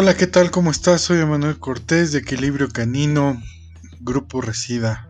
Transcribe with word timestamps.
Hola, 0.00 0.16
¿qué 0.16 0.28
tal? 0.28 0.52
¿Cómo 0.52 0.70
estás? 0.70 1.00
Soy 1.00 1.18
Emanuel 1.18 1.58
Cortés 1.58 2.12
de 2.12 2.20
Equilibrio 2.20 2.68
Canino, 2.68 3.42
Grupo 3.98 4.40
Resida. 4.40 5.08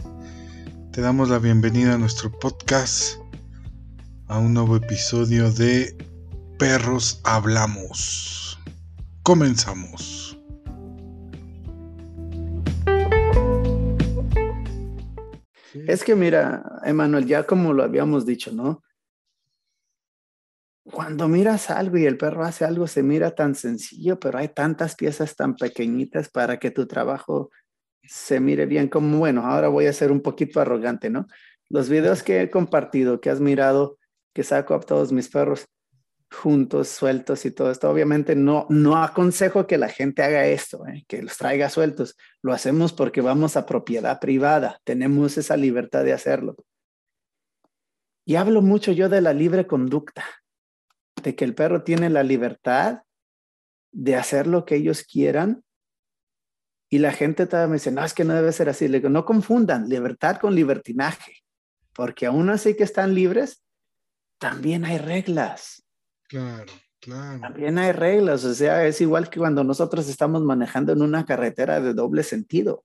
Te 0.93 1.03
damos 1.03 1.29
la 1.29 1.39
bienvenida 1.39 1.93
a 1.93 1.99
nuestro 1.99 2.33
podcast, 2.33 3.19
a 4.29 4.39
un 4.39 4.55
nuevo 4.55 4.77
episodio 4.77 5.53
de 5.53 5.95
Perros 6.59 7.21
Hablamos. 7.25 8.59
Comenzamos. 9.25 10.39
Es 15.87 16.03
que 16.03 16.15
mira, 16.15 16.63
Emanuel, 16.87 17.27
ya 17.27 17.43
como 17.43 17.75
lo 17.75 17.83
habíamos 17.83 18.25
dicho, 18.25 18.53
¿no? 18.53 18.83
Cuando 20.91 21.29
miras 21.29 21.71
algo 21.71 21.99
y 21.99 22.07
el 22.07 22.17
perro 22.17 22.45
hace 22.45 22.65
algo, 22.65 22.87
se 22.87 23.03
mira 23.03 23.35
tan 23.35 23.55
sencillo, 23.55 24.19
pero 24.19 24.39
hay 24.39 24.49
tantas 24.49 24.95
piezas 24.95 25.37
tan 25.37 25.55
pequeñitas 25.55 26.29
para 26.29 26.59
que 26.59 26.71
tu 26.71 26.87
trabajo 26.87 27.51
se 28.03 28.41
mire 28.41 28.67
bien 28.67 28.89
como, 28.89 29.19
bueno, 29.19 29.45
ahora 29.45 29.69
voy 29.69 29.87
a 29.87 29.93
ser 29.93 30.11
un 30.11 30.23
poquito 30.23 30.61
arrogante, 30.61 31.11
¿no? 31.11 31.27
Los 31.69 31.89
videos 31.89 32.23
que 32.23 32.41
he 32.41 32.51
compartido, 32.51 33.21
que 33.21 33.29
has 33.29 33.41
mirado, 33.41 33.99
que 34.35 34.43
saco 34.43 34.75
a 34.75 34.81
todos 34.81 35.13
mis 35.13 35.29
perros 35.29 35.67
juntos, 36.31 36.89
sueltos 36.89 37.45
y 37.45 37.51
todo 37.51 37.71
esto, 37.71 37.91
obviamente 37.91 38.35
no, 38.35 38.67
no 38.71 39.03
aconsejo 39.03 39.67
que 39.67 39.79
la 39.79 39.89
gente 39.89 40.23
haga 40.23 40.47
esto, 40.47 40.87
¿eh? 40.87 41.05
que 41.09 41.23
los 41.23 41.37
traiga 41.37 41.71
sueltos. 41.71 42.17
Lo 42.43 42.53
hacemos 42.53 42.93
porque 42.93 43.21
vamos 43.21 43.57
a 43.57 43.67
propiedad 43.67 44.21
privada, 44.21 44.81
tenemos 44.85 45.37
esa 45.39 45.57
libertad 45.57 46.05
de 46.05 46.13
hacerlo. 46.13 46.57
Y 48.25 48.37
hablo 48.37 48.61
mucho 48.63 48.93
yo 48.93 49.09
de 49.09 49.23
la 49.23 49.33
libre 49.33 49.67
conducta 49.67 50.25
de 51.23 51.35
que 51.35 51.45
el 51.45 51.55
perro 51.55 51.83
tiene 51.83 52.11
la 52.11 52.23
libertad 52.23 53.03
de 53.93 54.17
hacer 54.17 54.47
lo 54.47 54.65
que 54.65 54.77
ellos 54.77 55.03
quieran. 55.03 55.65
Y 56.91 56.99
la 56.99 57.13
gente 57.13 57.47
todavía 57.47 57.69
me 57.69 57.75
dice, 57.75 57.93
no, 57.93 58.05
es 58.05 58.15
que 58.15 58.25
no 58.25 58.35
debe 58.35 58.53
ser 58.53 58.69
así. 58.69 58.89
Le 58.89 58.99
digo, 58.99 59.11
no 59.11 59.25
confundan 59.25 59.89
libertad 59.89 60.39
con 60.39 60.55
libertinaje, 60.55 61.43
porque 61.95 62.27
aún 62.27 62.49
así 62.49 62.75
que 62.75 62.85
están 62.85 63.15
libres, 63.15 63.63
también 64.39 64.85
hay 64.85 64.99
reglas. 64.99 65.85
Claro, 66.29 66.73
claro. 67.01 67.41
También 67.41 67.79
hay 67.79 67.93
reglas, 67.93 68.45
o 68.45 68.55
sea, 68.55 68.87
es 68.87 69.01
igual 69.01 69.29
que 69.29 69.39
cuando 69.39 69.65
nosotros 69.65 70.09
estamos 70.09 70.43
manejando 70.43 70.93
en 70.93 71.03
una 71.03 71.27
carretera 71.27 71.81
de 71.81 71.93
doble 71.93 72.23
sentido. 72.23 72.85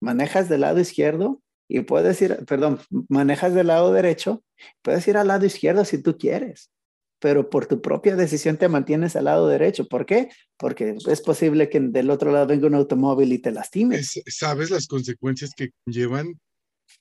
Manejas 0.00 0.48
del 0.48 0.62
lado 0.62 0.78
izquierdo 0.80 1.40
y 1.66 1.80
puedes 1.80 2.20
ir, 2.20 2.44
perdón, 2.46 2.80
manejas 3.08 3.54
del 3.54 3.68
lado 3.68 3.92
derecho, 3.92 4.42
puedes 4.82 5.06
ir 5.08 5.16
al 5.16 5.28
lado 5.28 5.46
izquierdo 5.46 5.84
si 5.84 6.02
tú 6.02 6.16
quieres 6.18 6.70
pero 7.18 7.50
por 7.50 7.66
tu 7.66 7.80
propia 7.80 8.16
decisión 8.16 8.56
te 8.56 8.68
mantienes 8.68 9.16
al 9.16 9.24
lado 9.24 9.48
derecho. 9.48 9.88
¿Por 9.88 10.06
qué? 10.06 10.28
Porque 10.56 10.96
es 11.08 11.20
posible 11.20 11.68
que 11.68 11.80
del 11.80 12.10
otro 12.10 12.30
lado 12.32 12.46
venga 12.46 12.66
un 12.66 12.74
automóvil 12.74 13.32
y 13.32 13.38
te 13.38 13.50
lastime. 13.50 14.00
¿Sabes 14.02 14.70
las 14.70 14.86
consecuencias 14.86 15.52
que 15.56 15.70
llevan? 15.86 16.38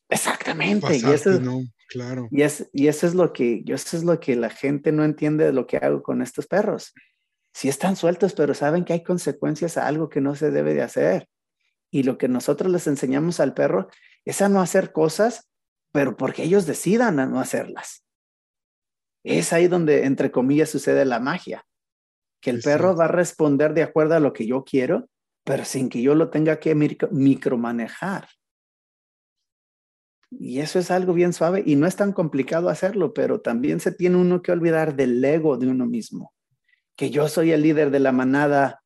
Exactamente. 0.09 0.97
y 0.97 1.05
eso, 1.05 1.39
no, 1.39 1.61
claro. 1.89 2.27
Y, 2.31 2.41
es, 2.41 2.67
y 2.73 2.87
eso 2.87 3.07
es 3.07 3.13
lo 3.13 3.33
que, 3.33 3.63
eso 3.67 3.97
es 3.97 4.03
lo 4.03 4.19
que 4.19 4.35
la 4.35 4.49
gente 4.49 4.91
no 4.91 5.03
entiende 5.03 5.45
de 5.45 5.53
lo 5.53 5.67
que 5.67 5.77
hago 5.77 6.01
con 6.01 6.21
estos 6.21 6.47
perros. 6.47 6.93
Sí 7.53 7.69
están 7.69 7.95
sueltos, 7.95 8.33
pero 8.33 8.53
saben 8.53 8.85
que 8.85 8.93
hay 8.93 9.03
consecuencias 9.03 9.77
a 9.77 9.87
algo 9.87 10.09
que 10.09 10.21
no 10.21 10.35
se 10.35 10.51
debe 10.51 10.73
de 10.73 10.81
hacer. 10.81 11.27
Y 11.91 12.03
lo 12.03 12.17
que 12.17 12.27
nosotros 12.27 12.71
les 12.71 12.87
enseñamos 12.87 13.39
al 13.39 13.53
perro 13.53 13.89
es 14.25 14.41
a 14.41 14.49
no 14.49 14.61
hacer 14.61 14.91
cosas, 14.91 15.49
pero 15.91 16.17
porque 16.17 16.43
ellos 16.43 16.65
decidan 16.65 17.19
a 17.19 17.25
no 17.25 17.39
hacerlas. 17.39 18.03
Es 19.27 19.51
ahí 19.51 19.67
donde, 19.67 20.05
entre 20.05 20.31
comillas, 20.31 20.69
sucede 20.69 21.03
la 21.03 21.19
magia. 21.19 21.65
Que 22.41 22.49
el 22.49 22.61
perro 22.61 22.95
va 22.95 23.05
a 23.05 23.09
responder 23.09 23.73
de 23.73 23.83
acuerdo 23.83 24.15
a 24.15 24.21
lo 24.21 24.31
que 24.31 24.47
yo 24.47 24.63
quiero, 24.63 25.09
pero 25.43 25.65
sin 25.65 25.89
que 25.89 26.01
yo 26.01 26.15
lo 26.15 26.29
tenga 26.29 26.59
que 26.59 26.75
micromanejar. 26.75 28.29
Y 30.29 30.59
eso 30.59 30.79
es 30.79 30.91
algo 30.91 31.13
bien 31.13 31.33
suave 31.33 31.61
y 31.65 31.75
no 31.75 31.87
es 31.87 31.97
tan 31.97 32.13
complicado 32.13 32.69
hacerlo, 32.69 33.13
pero 33.13 33.41
también 33.41 33.81
se 33.81 33.91
tiene 33.91 34.15
uno 34.15 34.41
que 34.41 34.53
olvidar 34.53 34.95
del 34.95 35.23
ego 35.23 35.57
de 35.57 35.67
uno 35.67 35.85
mismo. 35.85 36.33
Que 36.95 37.09
yo 37.09 37.27
soy 37.27 37.51
el 37.51 37.63
líder 37.63 37.91
de 37.91 37.99
la 37.99 38.13
manada, 38.13 38.81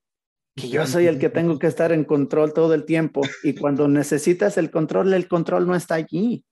que 0.55 0.69
yo 0.69 0.87
soy 0.87 1.05
el 1.05 1.19
que 1.19 1.29
tengo 1.29 1.59
que 1.59 1.67
estar 1.67 1.91
en 1.91 2.03
control 2.03 2.53
todo 2.53 2.73
el 2.73 2.85
tiempo. 2.85 3.21
Y 3.43 3.53
cuando 3.53 3.87
necesitas 3.87 4.57
el 4.57 4.71
control, 4.71 5.13
el 5.13 5.27
control 5.27 5.67
no 5.67 5.75
está 5.75 5.95
allí. 5.95 6.45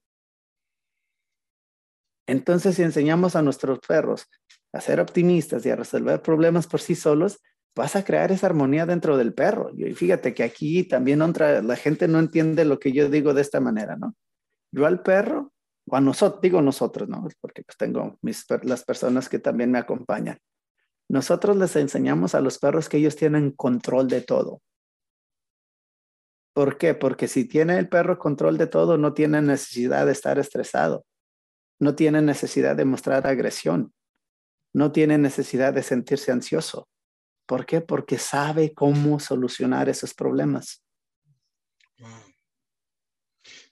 Entonces, 2.29 2.75
si 2.75 2.83
enseñamos 2.83 3.35
a 3.35 3.41
nuestros 3.41 3.79
perros 3.79 4.27
a 4.71 4.81
ser 4.81 4.99
optimistas 4.99 5.65
y 5.65 5.71
a 5.71 5.75
resolver 5.75 6.21
problemas 6.21 6.67
por 6.67 6.79
sí 6.79 6.93
solos, 6.93 7.39
vas 7.75 7.95
a 7.95 8.03
crear 8.03 8.31
esa 8.31 8.45
armonía 8.45 8.85
dentro 8.85 9.17
del 9.17 9.33
perro. 9.33 9.71
Y 9.75 9.95
fíjate 9.95 10.35
que 10.35 10.43
aquí 10.43 10.83
también 10.83 11.23
otra, 11.23 11.63
la 11.63 11.75
gente 11.75 12.07
no 12.07 12.19
entiende 12.19 12.65
lo 12.65 12.77
que 12.77 12.91
yo 12.91 13.09
digo 13.09 13.33
de 13.33 13.41
esta 13.41 13.59
manera, 13.59 13.95
¿no? 13.95 14.15
Yo 14.71 14.85
al 14.85 15.01
perro, 15.01 15.51
o 15.89 15.95
a 15.95 16.01
nosotros, 16.01 16.39
digo 16.41 16.61
nosotros, 16.61 17.09
¿no? 17.09 17.27
Porque 17.41 17.63
pues 17.63 17.77
tengo 17.77 18.19
las 18.61 18.83
personas 18.83 19.27
que 19.27 19.39
también 19.39 19.71
me 19.71 19.79
acompañan. 19.79 20.37
Nosotros 21.09 21.57
les 21.57 21.75
enseñamos 21.77 22.35
a 22.35 22.41
los 22.41 22.59
perros 22.59 22.89
que 22.89 22.97
ellos 22.97 23.15
tienen 23.15 23.49
control 23.53 24.07
de 24.07 24.21
todo. 24.21 24.61
¿Por 26.53 26.77
qué? 26.77 26.93
Porque 26.93 27.27
si 27.27 27.45
tiene 27.45 27.79
el 27.79 27.89
perro 27.89 28.19
control 28.19 28.59
de 28.59 28.67
todo, 28.67 28.99
no 28.99 29.13
tiene 29.13 29.41
necesidad 29.41 30.05
de 30.05 30.11
estar 30.11 30.37
estresado 30.37 31.05
no 31.79 31.95
tiene 31.95 32.21
necesidad 32.21 32.75
de 32.75 32.85
mostrar 32.85 33.25
agresión, 33.25 33.93
no 34.73 34.91
tiene 34.91 35.17
necesidad 35.17 35.73
de 35.73 35.83
sentirse 35.83 36.31
ansioso. 36.31 36.87
¿Por 37.45 37.65
qué? 37.65 37.81
Porque 37.81 38.19
sabe 38.19 38.73
cómo 38.73 39.19
solucionar 39.19 39.89
esos 39.89 40.13
problemas. 40.13 40.83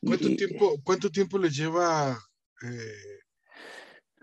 ¿Cuánto, 0.01 0.35
tiempo, 0.35 0.81
¿Cuánto 0.84 1.12
tiempo 1.12 1.38
le 1.38 1.50
lleva 1.50 2.18
eh, 2.63 3.19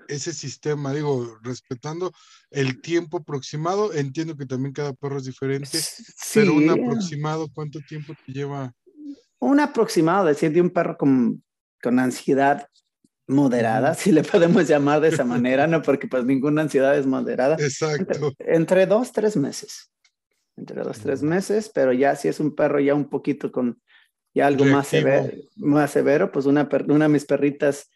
ese 0.08 0.32
sistema? 0.32 0.92
Digo, 0.92 1.38
respetando 1.42 2.12
el 2.50 2.80
tiempo 2.80 3.18
aproximado, 3.18 3.92
entiendo 3.92 4.36
que 4.36 4.46
también 4.46 4.72
cada 4.72 4.92
perro 4.92 5.18
es 5.18 5.24
diferente, 5.24 5.78
pero 6.32 6.54
un 6.54 6.70
aproximado, 6.70 7.48
¿cuánto 7.52 7.80
tiempo 7.80 8.14
te 8.24 8.32
lleva? 8.32 8.72
Un 9.38 9.60
aproximado, 9.60 10.26
decir, 10.26 10.52
de 10.52 10.60
un 10.60 10.70
perro 10.70 10.96
con, 10.96 11.44
con 11.82 11.98
ansiedad 11.98 12.68
moderada, 13.26 13.94
si 13.94 14.12
le 14.12 14.22
podemos 14.22 14.68
llamar 14.68 15.00
de 15.00 15.08
esa 15.08 15.24
manera, 15.24 15.66
¿no? 15.66 15.82
Porque 15.82 16.08
pues 16.08 16.24
ninguna 16.24 16.62
ansiedad 16.62 16.96
es 16.96 17.06
moderada. 17.06 17.56
Exacto. 17.58 18.32
Entre, 18.38 18.86
dos, 18.86 19.12
tres 19.12 19.36
meses. 19.36 19.90
Entre 20.56 20.82
dos, 20.82 21.00
tres 21.00 21.22
meses, 21.22 21.70
pero 21.74 21.92
ya 21.92 22.14
si 22.16 22.28
es 22.28 22.38
un 22.40 22.54
perro 22.54 22.78
ya 22.80 22.94
un 22.94 23.08
poquito 23.08 23.50
con 23.50 23.80
ya 24.34 24.46
algo 24.46 24.64
más 24.64 24.88
severo, 24.88 25.32
más 25.56 25.90
severo, 25.92 26.32
pues 26.32 26.46
una, 26.46 26.68
una 26.88 27.04
de 27.06 27.08
mis 27.08 27.24
perritas 27.24 27.90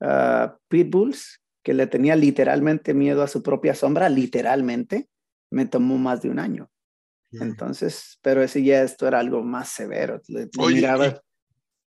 uh, 0.00 0.48
pitbulls, 0.68 1.42
que 1.62 1.74
le 1.74 1.88
tenía 1.88 2.14
literalmente 2.14 2.94
miedo 2.94 3.22
a 3.22 3.28
su 3.28 3.42
propia 3.42 3.74
sombra, 3.74 4.08
literalmente, 4.08 5.08
me 5.50 5.66
tomó 5.66 5.98
más 5.98 6.22
de 6.22 6.30
un 6.30 6.38
año. 6.38 6.70
Entonces, 7.32 8.18
pero 8.22 8.42
ese 8.42 8.62
ya 8.62 8.82
esto 8.82 9.06
era 9.08 9.18
algo 9.18 9.42
más 9.42 9.68
severo. 9.68 10.20
Le, 10.28 10.48
miraba, 10.68 11.20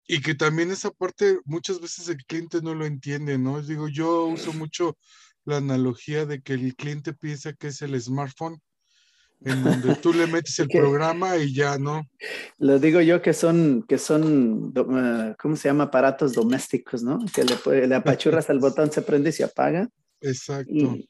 y 0.07 0.22
que 0.22 0.35
también 0.35 0.72
esa 0.72 0.90
parte 0.90 1.40
muchas 1.44 1.81
veces 1.81 2.07
el 2.07 2.25
cliente 2.25 2.62
no 2.62 2.73
lo 2.73 2.85
entiende, 2.85 3.38
¿no? 3.38 3.62
Digo, 3.62 3.90
yo 3.90 4.25
uso 4.28 4.53
mucho 4.53 4.97
la 5.44 5.57
analogía 5.57 6.25
de 6.25 6.41
que 6.41 6.53
el 6.53 6.75
cliente 6.75 7.13
piensa 7.13 7.53
que 7.53 7.68
es 7.68 7.81
el 7.81 8.00
smartphone, 8.01 8.62
en 9.41 9.63
donde 9.63 9.95
tú 9.95 10.13
le 10.13 10.25
metes 10.25 10.57
el 10.59 10.69
programa 10.69 11.38
y 11.38 11.53
ya, 11.53 11.78
¿no? 11.78 12.03
Lo 12.57 12.79
digo 12.79 13.01
yo 13.01 13.22
que 13.22 13.34
son, 13.34 13.84
que 13.88 13.97
son, 13.97 14.73
eh, 14.75 15.35
¿cómo 15.38 15.57
se 15.57 15.68
llama? 15.68 15.85
Aparatos 15.85 16.34
domésticos, 16.34 17.03
¿no? 17.03 17.19
Que 17.34 17.44
le, 17.44 17.88
le 17.88 17.95
apachurras 17.95 18.50
al 18.50 18.59
botón, 18.59 18.91
se 18.91 19.01
prende 19.01 19.29
y 19.29 19.34
se 19.34 19.44
apaga. 19.44 19.89
Exacto. 20.22 20.71
Y, 20.74 21.09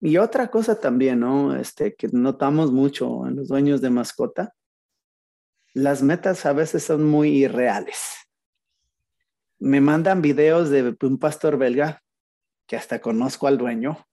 y, 0.00 0.16
otra 0.18 0.50
cosa 0.50 0.78
también, 0.78 1.20
¿no? 1.20 1.54
Este, 1.56 1.94
que 1.96 2.08
notamos 2.12 2.70
mucho 2.70 3.26
en 3.26 3.36
los 3.36 3.48
dueños 3.48 3.80
de 3.80 3.90
mascota, 3.90 4.54
las 5.74 6.02
metas 6.02 6.46
a 6.46 6.52
veces 6.52 6.84
son 6.84 7.04
muy 7.04 7.28
irreales 7.28 8.25
me 9.58 9.80
mandan 9.80 10.22
videos 10.22 10.70
de 10.70 10.96
un 11.02 11.18
pastor 11.18 11.56
belga 11.56 12.02
que 12.66 12.76
hasta 12.76 13.00
conozco 13.00 13.46
al 13.46 13.58
dueño, 13.58 14.06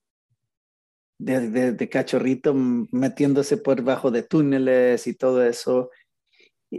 de, 1.18 1.72
de, 1.72 1.88
cachorrito 1.88 2.54
metiéndose 2.54 3.56
por 3.56 3.82
bajo 3.82 4.10
de 4.10 4.22
túneles 4.22 5.06
y 5.06 5.14
todo 5.14 5.44
eso, 5.44 5.90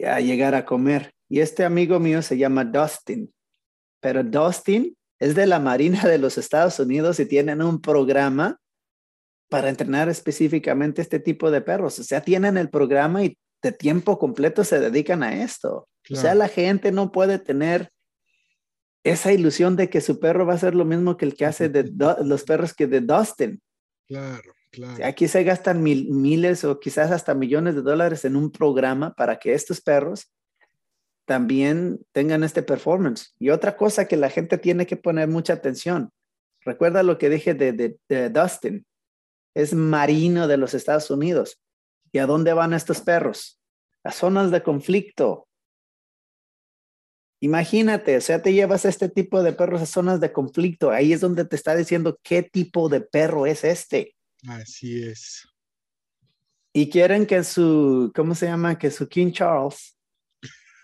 a 0.05 0.19
llegar 0.19 0.55
a 0.55 0.65
comer. 0.65 1.13
Y 1.29 1.39
este 1.39 1.63
amigo 1.65 1.99
mío 1.99 2.21
se 2.21 2.37
llama 2.37 2.65
Dustin, 2.65 3.33
pero 3.99 4.23
Dustin 4.23 4.95
es 5.19 5.35
de 5.35 5.47
la 5.47 5.59
Marina 5.59 6.03
de 6.03 6.17
los 6.17 6.37
Estados 6.37 6.79
Unidos 6.79 7.19
y 7.19 7.25
tienen 7.25 7.61
un 7.61 7.81
programa 7.81 8.59
para 9.49 9.69
entrenar 9.69 10.09
específicamente 10.09 11.01
este 11.01 11.19
tipo 11.19 11.51
de 11.51 11.61
perros. 11.61 11.99
O 11.99 12.03
sea, 12.03 12.21
tienen 12.21 12.57
el 12.57 12.69
programa 12.69 13.23
y 13.23 13.37
de 13.61 13.71
tiempo 13.71 14.19
completo 14.19 14.63
se 14.63 14.79
dedican 14.79 15.23
a 15.23 15.43
esto. 15.43 15.87
O 16.09 16.15
sea, 16.15 16.35
la 16.35 16.47
gente 16.47 16.91
no 16.91 17.11
puede 17.11 17.39
tener 17.39 17.89
esa 19.05 19.31
ilusión 19.31 19.75
de 19.75 19.89
que 19.89 20.01
su 20.01 20.19
perro 20.19 20.47
va 20.47 20.55
a 20.55 20.57
ser 20.57 20.73
lo 20.73 20.83
mismo 20.83 21.15
que 21.15 21.25
el 21.25 21.35
que 21.35 21.45
hace 21.45 21.69
de 21.69 21.93
los 22.23 22.43
perros 22.43 22.73
que 22.73 22.87
de 22.87 23.01
Dustin. 23.01 23.61
Claro. 24.07 24.51
Aquí 25.03 25.27
se 25.27 25.43
gastan 25.43 25.81
miles 25.83 26.63
o 26.63 26.79
quizás 26.79 27.11
hasta 27.11 27.35
millones 27.35 27.75
de 27.75 27.83
dólares 27.83 28.25
en 28.25 28.35
un 28.35 28.51
programa 28.51 29.13
para 29.13 29.37
que 29.37 29.53
estos 29.53 29.79
perros 29.79 30.33
también 31.25 31.99
tengan 32.13 32.43
este 32.43 32.63
performance. 32.63 33.35
Y 33.39 33.51
otra 33.51 33.77
cosa 33.77 34.07
que 34.07 34.17
la 34.17 34.31
gente 34.31 34.57
tiene 34.57 34.87
que 34.87 34.97
poner 34.97 35.27
mucha 35.27 35.53
atención. 35.53 36.11
Recuerda 36.61 37.03
lo 37.03 37.19
que 37.19 37.29
dije 37.29 37.53
de, 37.53 37.97
de 38.09 38.29
Dustin. 38.31 38.87
Es 39.53 39.73
marino 39.75 40.47
de 40.47 40.57
los 40.57 40.73
Estados 40.73 41.11
Unidos. 41.11 41.61
¿Y 42.11 42.17
a 42.17 42.25
dónde 42.25 42.53
van 42.53 42.73
estos 42.73 43.01
perros? 43.01 43.61
A 44.03 44.11
zonas 44.11 44.49
de 44.49 44.63
conflicto. 44.63 45.47
Imagínate, 47.41 48.17
o 48.17 48.21
sea, 48.21 48.41
te 48.41 48.53
llevas 48.53 48.85
este 48.85 49.09
tipo 49.09 49.43
de 49.43 49.53
perros 49.53 49.81
a 49.81 49.85
zonas 49.85 50.19
de 50.19 50.31
conflicto. 50.31 50.91
Ahí 50.91 51.13
es 51.13 51.21
donde 51.21 51.45
te 51.45 51.55
está 51.55 51.75
diciendo 51.75 52.19
qué 52.23 52.43
tipo 52.43 52.89
de 52.89 53.01
perro 53.01 53.45
es 53.45 53.63
este. 53.63 54.15
Así 54.47 55.03
es. 55.03 55.47
Y 56.73 56.89
quieren 56.89 57.25
que 57.25 57.43
su, 57.43 58.11
¿cómo 58.15 58.35
se 58.35 58.47
llama? 58.47 58.77
Que 58.77 58.91
su 58.91 59.07
King 59.07 59.31
Charles 59.31 59.97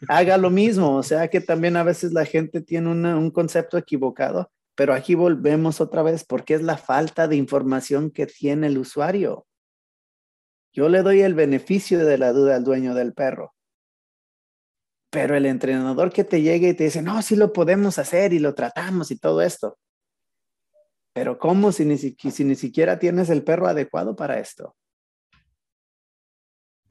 haga 0.08 0.38
lo 0.38 0.50
mismo. 0.50 0.96
O 0.96 1.04
sea 1.04 1.30
que 1.30 1.42
también 1.42 1.76
a 1.78 1.84
veces 1.84 2.14
la 2.14 2.26
gente 2.26 2.62
tiene 2.62 2.90
un 2.90 3.32
concepto 3.32 3.78
equivocado, 3.78 4.52
pero 4.76 4.94
aquí 4.94 5.16
volvemos 5.16 5.82
otra 5.82 6.02
vez 6.04 6.24
porque 6.24 6.54
es 6.54 6.62
la 6.62 6.78
falta 6.78 7.28
de 7.28 7.36
información 7.36 8.12
que 8.12 8.26
tiene 8.26 8.68
el 8.68 8.78
usuario. 8.78 9.46
Yo 10.74 10.88
le 10.88 11.02
doy 11.02 11.22
el 11.22 11.34
beneficio 11.34 12.06
de 12.06 12.18
la 12.18 12.32
duda 12.32 12.56
al 12.56 12.64
dueño 12.64 12.94
del 12.94 13.14
perro. 13.14 13.54
Pero 15.12 15.36
el 15.36 15.46
entrenador 15.46 16.12
que 16.12 16.24
te 16.24 16.42
llegue 16.42 16.70
y 16.70 16.74
te 16.74 16.86
dice, 16.86 17.02
no, 17.02 17.22
sí 17.22 17.36
lo 17.36 17.54
podemos 17.54 18.00
hacer 18.00 18.34
y 18.34 18.40
lo 18.40 18.56
tratamos 18.56 19.12
y 19.12 19.20
todo 19.20 19.42
esto. 19.42 19.78
Pero 21.14 21.38
¿cómo 21.38 21.72
si 21.74 21.86
ni, 21.86 21.98
si 21.98 22.44
ni 22.44 22.56
siquiera 22.56 22.98
tienes 22.98 23.30
el 23.30 23.44
perro 23.44 23.68
adecuado 23.68 24.16
para 24.16 24.40
esto? 24.40 24.76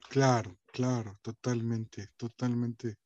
Claro, 0.09 0.57
claro, 0.67 1.17
totalmente, 1.21 2.09
totalmente. 2.15 2.97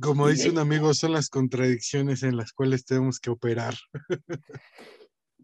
Como 0.00 0.28
dice 0.28 0.50
un 0.50 0.58
amigo, 0.58 0.92
son 0.94 1.12
las 1.12 1.28
contradicciones 1.28 2.22
en 2.22 2.36
las 2.36 2.52
cuales 2.52 2.84
tenemos 2.84 3.18
que 3.18 3.30
operar. 3.30 3.74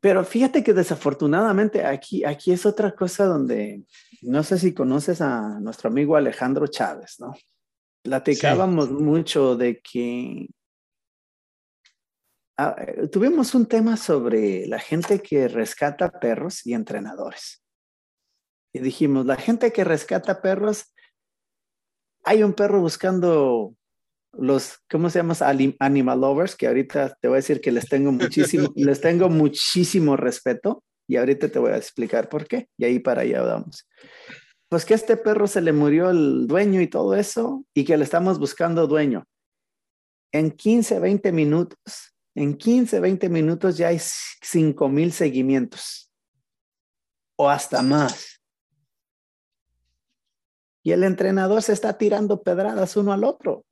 Pero 0.01 0.25
fíjate 0.25 0.63
que 0.63 0.75
desafortunadamente 0.75 1.85
aquí, 1.85 2.25
aquí 2.25 2.53
es 2.53 2.67
otra 2.67 2.95
cosa 2.95 3.25
donde, 3.25 3.85
no 4.21 4.43
sé 4.43 4.59
si 4.59 4.75
conoces 4.75 5.21
a 5.21 5.59
nuestro 5.61 5.89
amigo 5.89 6.17
Alejandro 6.17 6.67
Chávez, 6.67 7.17
¿no? 7.19 7.35
Platicábamos 8.03 8.91
mucho 8.91 9.57
de 9.57 9.81
que 9.81 10.49
Ah, 12.59 12.77
tuvimos 13.11 13.55
un 13.55 13.67
tema 13.67 13.97
sobre 13.97 14.67
la 14.67 14.79
gente 14.79 15.21
que 15.21 15.49
rescata 15.49 16.11
perros 16.11 16.67
y 16.67 16.75
entrenadores. 16.75 17.63
Y 18.75 18.81
dijimos, 18.81 19.27
la 19.27 19.37
gente 19.37 19.73
que 19.73 19.85
rescata 19.85 20.43
perros, 20.43 20.95
hay 22.25 22.43
un 22.43 22.53
perro 22.53 22.81
buscando 22.81 23.75
los, 24.33 24.79
¿cómo 24.89 25.11
se 25.11 25.19
llama? 25.19 25.35
Animal 25.79 26.21
lovers, 26.21 26.55
que 26.55 26.67
ahorita 26.67 27.17
te 27.21 27.29
voy 27.29 27.37
a 27.37 27.43
decir 27.43 27.61
que 27.61 27.73
les 27.73 27.89
tengo 27.89 28.13
muchísimo, 28.13 28.71
les 28.77 29.01
tengo 29.01 29.29
muchísimo 29.29 30.17
respeto 30.17 30.85
y 31.09 31.17
ahorita 31.17 31.49
te 31.49 31.59
voy 31.59 31.73
a 31.73 31.79
explicar 31.79 32.29
por 32.29 32.47
qué. 32.47 32.69
Y 32.77 32.85
ahí 32.85 32.99
para 32.99 33.23
allá 33.23 33.43
vamos. 33.43 33.89
Pues 34.73 34.87
que 34.87 34.95
este 34.95 35.19
perro 35.19 35.47
se 35.47 35.61
le 35.61 35.75
murió 35.75 36.09
el 36.09 36.47
dueño 36.47 36.81
y 36.81 36.87
todo 36.89 37.15
eso 37.15 37.63
y 37.75 37.85
que 37.85 37.95
le 37.99 38.05
estamos 38.05 38.39
buscando 38.39 38.87
dueño. 38.87 39.29
En 40.33 40.51
15, 40.51 40.99
20 40.99 41.31
minutos 41.31 42.15
en 42.35 42.57
15, 42.57 42.99
20 43.01 43.29
minutos 43.29 43.77
ya 43.77 43.89
hay 43.89 43.99
5 44.01 44.89
mil 44.89 45.13
seguimientos 45.13 46.11
o 47.37 47.51
hasta 47.51 47.83
más. 47.83 48.41
Y 50.83 50.93
el 50.93 51.05
entrenador 51.05 51.63
se 51.63 51.75
está 51.75 51.99
tirando 51.99 52.43
pedradas 52.43 52.97
uno 52.97 53.13
al 53.13 53.25
otro. 53.25 53.67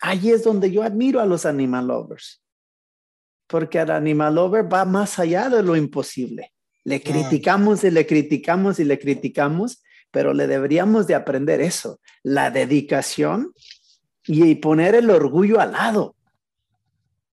Ahí 0.00 0.30
es 0.30 0.44
donde 0.44 0.70
yo 0.70 0.84
admiro 0.84 1.18
a 1.18 1.26
los 1.26 1.46
animal 1.46 1.88
lovers. 1.88 2.40
Porque 3.48 3.80
el 3.80 3.90
animal 3.90 4.36
lover 4.36 4.72
va 4.72 4.84
más 4.84 5.18
allá 5.18 5.48
de 5.48 5.64
lo 5.64 5.74
imposible. 5.74 6.52
Le 6.84 7.00
criticamos 7.00 7.84
y 7.84 7.90
le 7.90 8.06
criticamos 8.06 8.80
y 8.80 8.84
le 8.84 8.98
criticamos, 8.98 9.82
pero 10.10 10.34
le 10.34 10.46
deberíamos 10.46 11.06
de 11.06 11.14
aprender 11.14 11.60
eso, 11.60 12.00
la 12.22 12.50
dedicación 12.50 13.52
y 14.26 14.54
poner 14.56 14.94
el 14.94 15.10
orgullo 15.10 15.60
al 15.60 15.72
lado. 15.72 16.16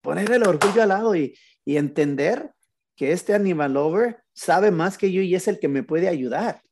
Poner 0.01 0.31
el 0.31 0.47
orgullo 0.47 0.83
al 0.83 0.89
lado 0.89 1.15
y, 1.15 1.35
entender 1.65 2.51
que 2.95 3.11
este 3.11 3.35
animal 3.35 3.73
lover 3.73 4.23
sabe 4.33 4.71
más 4.71 4.97
que 4.97 5.11
yo 5.11 5.21
y 5.21 5.35
es 5.35 5.47
el 5.47 5.59
que 5.59 5.67
me 5.67 5.83
puede 5.83 6.07
ayudar. 6.07 6.63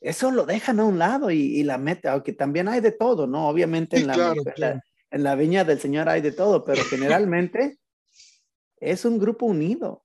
Eso 0.00 0.30
lo 0.30 0.46
dejan 0.46 0.80
a 0.80 0.84
un 0.84 0.98
lado 0.98 1.30
y, 1.30 1.62
la 1.62 1.76
meta, 1.76 2.12
aunque 2.12 2.32
también 2.32 2.66
hay 2.68 2.80
de 2.80 2.92
todo, 2.92 3.26
¿no? 3.26 3.48
Obviamente 3.48 3.98
en, 3.98 4.06
la, 4.06 4.82
en 5.10 5.22
la 5.22 5.34
viña 5.34 5.64
del 5.64 5.78
Señor 5.78 6.08
hay 6.08 6.22
de 6.22 6.32
todo, 6.32 6.64
pero 6.64 6.82
generalmente 6.84 7.78
es 8.78 9.04
un 9.04 9.18
grupo 9.18 9.44
unido 9.44 10.03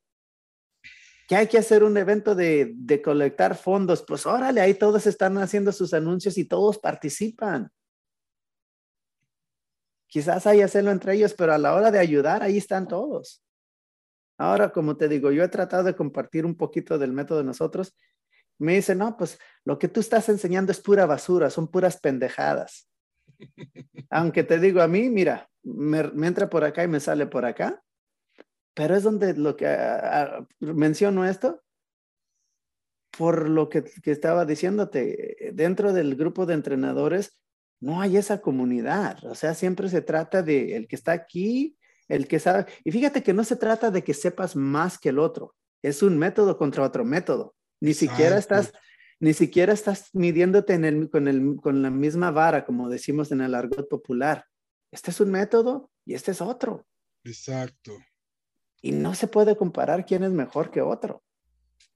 que 1.29 1.35
hay 1.35 1.47
que 1.47 1.59
hacer 1.59 1.83
un 1.83 1.95
evento 1.95 2.33
de, 2.33 2.73
de, 2.75 3.03
colectar 3.03 3.55
fondos, 3.55 4.03
pues 4.05 4.25
órale, 4.25 4.61
ahí 4.61 4.73
todos 4.73 5.05
están 5.05 5.37
haciendo 5.37 5.71
sus 5.71 5.93
anuncios 5.93 6.39
y 6.39 6.45
todos 6.45 6.79
participan. 6.79 7.71
Quizás 10.07 10.47
hay 10.47 10.61
hacerlo 10.61 10.89
entre 10.89 11.13
ellos, 11.13 11.35
pero 11.35 11.53
a 11.53 11.59
la 11.59 11.75
hora 11.75 11.91
de 11.91 11.99
ayudar, 11.99 12.41
ahí 12.41 12.57
están 12.57 12.87
todos. 12.87 13.45
Ahora, 14.39 14.71
como 14.71 14.97
te 14.97 15.07
digo, 15.07 15.31
yo 15.31 15.43
he 15.43 15.49
tratado 15.49 15.83
de 15.83 15.95
compartir 15.95 16.47
un 16.47 16.55
poquito 16.55 16.97
del 16.97 17.13
método 17.13 17.37
de 17.37 17.43
nosotros. 17.43 17.95
Me 18.57 18.73
dicen, 18.73 18.97
no, 18.97 19.15
pues 19.15 19.37
lo 19.65 19.77
que 19.77 19.87
tú 19.87 19.99
estás 19.99 20.29
enseñando 20.29 20.71
es 20.71 20.79
pura 20.79 21.05
basura, 21.05 21.51
son 21.51 21.67
puras 21.67 21.99
pendejadas. 21.99 22.89
Aunque 24.09 24.43
te 24.43 24.57
digo 24.57 24.81
a 24.81 24.87
mí, 24.87 25.11
mira, 25.11 25.47
me, 25.61 25.99
entra 26.25 26.49
por 26.49 26.63
acá 26.63 26.83
y 26.83 26.87
me 26.87 26.99
sale 26.99 27.27
por 27.27 27.45
acá, 27.45 27.83
pero 28.73 28.95
es 28.95 29.03
donde 29.03 29.33
lo 29.35 29.55
que 29.55 29.67
ah, 29.67 30.37
ah, 30.39 30.47
menciono 30.59 31.25
esto, 31.25 31.61
por 33.17 33.49
lo 33.49 33.69
que, 33.69 33.83
que, 33.83 34.11
estaba 34.11 34.45
diciéndote, 34.45 35.51
dentro 35.53 35.93
del 35.93 36.15
grupo 36.15 36.45
de 36.45 36.53
entrenadores 36.53 37.39
no 37.81 38.01
hay 38.01 38.17
esa 38.17 38.41
comunidad. 38.41 39.23
O 39.25 39.35
sea, 39.35 39.53
siempre 39.53 39.89
se 39.89 40.01
trata 40.01 40.43
de 40.43 40.75
el 40.75 40.87
que 40.87 40.95
está 40.95 41.11
aquí, 41.11 41.77
el 42.07 42.27
que 42.27 42.39
sabe. 42.39 42.65
Y 42.83 42.91
fíjate 42.91 43.23
que 43.23 43.33
no 43.33 43.43
se 43.43 43.55
trata 43.55 43.91
de 43.91 44.03
que 44.03 44.13
sepas 44.13 44.55
más 44.55 44.97
que 44.97 45.09
el 45.09 45.19
otro. 45.19 45.55
Es 45.81 46.03
un 46.03 46.17
método 46.17 46.57
contra 46.57 46.83
otro 46.83 47.05
método. 47.05 47.55
Ni 47.81 47.93
siquiera 47.93 48.37
estás, 48.37 48.73
ni 49.19 49.33
siquiera 49.33 49.71
estás 49.71 50.09
midiéndote 50.13 50.73
en 50.73 50.85
el, 50.85 51.09
con, 51.09 51.27
el, 51.27 51.55
con 51.61 51.81
la 51.81 51.89
misma 51.89 52.31
vara, 52.31 52.65
como 52.65 52.89
decimos 52.89 53.31
en 53.31 53.41
el 53.41 53.55
argot 53.55 53.87
popular. 53.87 54.45
Este 54.91 55.11
es 55.11 55.19
un 55.21 55.31
método 55.31 55.89
y 56.05 56.15
este 56.15 56.31
es 56.31 56.41
otro. 56.41 56.85
Exacto. 57.23 57.97
Y 58.81 58.91
no 58.91 59.13
se 59.15 59.27
puede 59.27 59.57
comparar 59.57 60.05
quién 60.05 60.23
es 60.23 60.31
mejor 60.31 60.71
que 60.71 60.81
otro. 60.81 61.23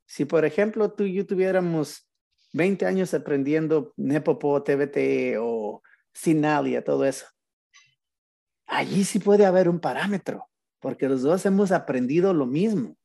Si, 0.06 0.26
por 0.26 0.46
ejemplo, 0.46 0.92
tú 0.92 1.04
y 1.04 1.14
yo 1.14 1.26
tuviéramos 1.26 2.10
20 2.54 2.86
años 2.86 3.14
aprendiendo 3.14 3.94
Nepopo, 3.98 4.62
TBT 4.62 5.38
o 5.40 5.82
Sinalia, 6.14 6.84
todo 6.84 7.06
eso. 7.06 7.26
Allí 8.68 9.04
sí 9.04 9.20
puede 9.20 9.46
haber 9.46 9.70
un 9.70 9.80
parámetro, 9.80 10.50
porque 10.80 11.08
los 11.10 11.22
dos 11.22 11.46
hemos 11.46 11.72
aprendido 11.72 12.34
lo 12.34 12.46
mismo. 12.46 12.98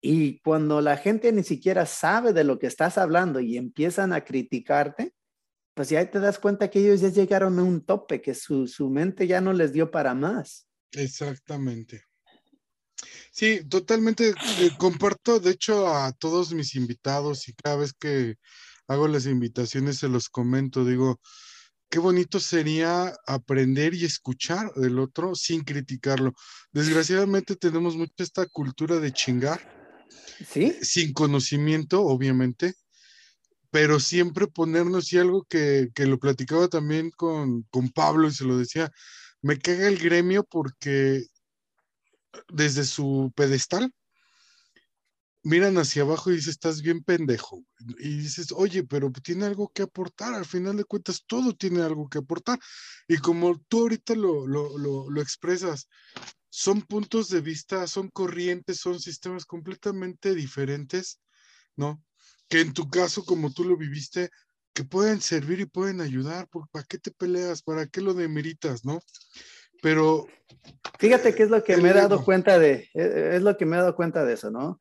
Y 0.00 0.40
cuando 0.40 0.80
la 0.80 0.96
gente 0.96 1.32
ni 1.32 1.42
siquiera 1.42 1.86
sabe 1.86 2.32
de 2.32 2.44
lo 2.44 2.58
que 2.58 2.66
estás 2.66 2.98
hablando 2.98 3.40
y 3.40 3.56
empiezan 3.56 4.12
a 4.12 4.24
criticarte, 4.24 5.14
pues 5.74 5.88
ya 5.88 6.08
te 6.10 6.20
das 6.20 6.38
cuenta 6.38 6.70
que 6.70 6.80
ellos 6.80 7.00
ya 7.00 7.08
llegaron 7.08 7.58
a 7.58 7.62
un 7.62 7.84
tope, 7.84 8.22
que 8.22 8.34
su, 8.34 8.66
su 8.66 8.88
mente 8.88 9.26
ya 9.26 9.40
no 9.40 9.52
les 9.52 9.72
dio 9.72 9.90
para 9.90 10.14
más. 10.14 10.68
Exactamente. 10.92 12.04
Sí, 13.30 13.60
totalmente 13.68 14.30
eh, 14.30 14.70
comparto, 14.78 15.38
de 15.40 15.50
hecho, 15.50 15.86
a 15.86 16.12
todos 16.12 16.54
mis 16.54 16.74
invitados 16.74 17.48
y 17.48 17.54
cada 17.54 17.76
vez 17.76 17.92
que 17.92 18.36
hago 18.88 19.08
las 19.08 19.26
invitaciones 19.26 19.98
se 19.98 20.08
los 20.08 20.28
comento, 20.28 20.84
digo, 20.84 21.20
qué 21.90 21.98
bonito 21.98 22.40
sería 22.40 23.14
aprender 23.26 23.94
y 23.94 24.04
escuchar 24.04 24.72
del 24.74 24.98
otro 24.98 25.34
sin 25.34 25.62
criticarlo. 25.64 26.32
Desgraciadamente 26.72 27.56
tenemos 27.56 27.96
mucha 27.96 28.22
esta 28.22 28.46
cultura 28.46 28.98
de 28.98 29.12
chingar, 29.12 29.60
¿Sí? 30.48 30.74
sin 30.80 31.12
conocimiento, 31.12 32.02
obviamente, 32.02 32.74
pero 33.70 34.00
siempre 34.00 34.46
ponernos 34.46 35.12
y 35.12 35.18
algo 35.18 35.44
que, 35.44 35.88
que 35.94 36.06
lo 36.06 36.18
platicaba 36.18 36.68
también 36.68 37.10
con, 37.10 37.62
con 37.64 37.90
Pablo 37.90 38.28
y 38.28 38.32
se 38.32 38.44
lo 38.44 38.56
decía, 38.56 38.90
me 39.46 39.58
caga 39.58 39.86
el 39.86 39.98
gremio 39.98 40.42
porque 40.42 41.26
desde 42.48 42.84
su 42.84 43.32
pedestal, 43.36 43.92
miran 45.44 45.78
hacia 45.78 46.02
abajo 46.02 46.32
y 46.32 46.34
dices, 46.34 46.54
estás 46.54 46.82
bien 46.82 47.04
pendejo. 47.04 47.64
Y 48.00 48.18
dices, 48.18 48.48
oye, 48.50 48.82
pero 48.82 49.12
tiene 49.12 49.44
algo 49.46 49.70
que 49.72 49.82
aportar. 49.82 50.34
Al 50.34 50.46
final 50.46 50.76
de 50.76 50.84
cuentas, 50.84 51.22
todo 51.24 51.54
tiene 51.54 51.82
algo 51.82 52.08
que 52.08 52.18
aportar. 52.18 52.58
Y 53.06 53.18
como 53.18 53.56
tú 53.68 53.82
ahorita 53.82 54.16
lo, 54.16 54.48
lo, 54.48 54.76
lo, 55.08 55.22
expresas, 55.22 55.88
son 56.50 56.82
puntos 56.82 57.28
de 57.28 57.40
vista, 57.40 57.86
son 57.86 58.08
corrientes, 58.08 58.78
son 58.78 58.98
sistemas 58.98 59.44
completamente 59.44 60.34
diferentes, 60.34 61.20
¿no? 61.76 62.02
Que 62.48 62.62
en 62.62 62.72
tu 62.72 62.90
caso, 62.90 63.24
como 63.24 63.52
tú 63.52 63.62
lo 63.62 63.76
viviste, 63.76 64.30
que 64.76 64.84
pueden 64.84 65.22
servir 65.22 65.60
y 65.60 65.64
pueden 65.64 66.02
ayudar, 66.02 66.48
¿para 66.70 66.84
qué 66.84 66.98
te 66.98 67.10
peleas? 67.10 67.62
¿Para 67.62 67.86
qué 67.86 68.02
lo 68.02 68.12
demeritas, 68.12 68.84
no? 68.84 69.00
Pero... 69.80 70.26
Fíjate 70.98 71.34
que 71.34 71.44
es 71.44 71.50
lo 71.50 71.64
que 71.64 71.78
me 71.78 71.90
he 71.90 71.94
dado 71.94 72.22
cuenta 72.22 72.58
de, 72.58 72.90
e, 72.92 73.02
e, 73.02 73.36
es 73.36 73.42
lo 73.42 73.56
que 73.56 73.64
me 73.64 73.76
he 73.76 73.80
dado 73.80 73.96
cuenta 73.96 74.24
de 74.24 74.34
eso, 74.34 74.50
¿no? 74.50 74.80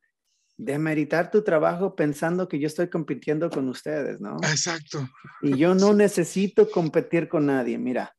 Demeritar 0.57 1.31
tu 1.31 1.43
trabajo 1.43 1.95
pensando 1.95 2.49
que 2.49 2.59
yo 2.59 2.67
estoy 2.67 2.89
compitiendo 2.89 3.49
con 3.49 3.69
ustedes, 3.69 4.19
¿no? 4.19 4.35
Exacto. 4.43 5.09
Y 5.41 5.57
yo 5.57 5.75
no 5.75 5.93
necesito 5.93 6.69
competir 6.69 7.29
con 7.29 7.45
nadie, 7.45 7.77
mira 7.77 8.15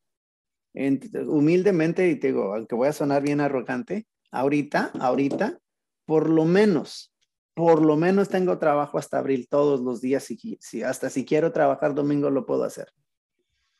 humildemente, 1.27 2.07
y 2.09 2.15
te 2.17 2.27
digo, 2.27 2.53
aunque 2.53 2.75
voy 2.75 2.87
a 2.87 2.93
sonar 2.93 3.21
bien 3.23 3.41
arrogante, 3.41 4.05
ahorita, 4.31 4.91
ahorita, 4.99 5.59
por 6.05 6.29
lo 6.29 6.45
menos, 6.45 7.13
por 7.57 7.83
lo 7.83 7.97
menos 7.97 8.29
tengo 8.29 8.59
trabajo 8.59 8.99
hasta 8.99 9.17
abril 9.17 9.47
todos 9.49 9.81
los 9.81 9.99
días. 9.99 10.29
Y 10.29 10.59
si, 10.61 10.83
hasta 10.83 11.09
si 11.09 11.25
quiero 11.25 11.51
trabajar 11.51 11.95
domingo 11.95 12.29
lo 12.29 12.45
puedo 12.45 12.63
hacer. 12.63 12.93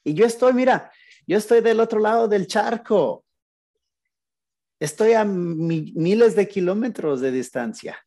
Y 0.03 0.15
yo 0.15 0.25
estoy, 0.25 0.53
mira, 0.53 0.91
yo 1.27 1.37
estoy 1.37 1.61
del 1.61 1.79
otro 1.79 1.99
lado 1.99 2.27
del 2.27 2.47
charco. 2.47 3.23
Estoy 4.79 5.13
a 5.13 5.25
miles 5.25 6.35
de 6.35 6.47
kilómetros 6.47 7.21
de 7.21 7.31
distancia. 7.31 7.99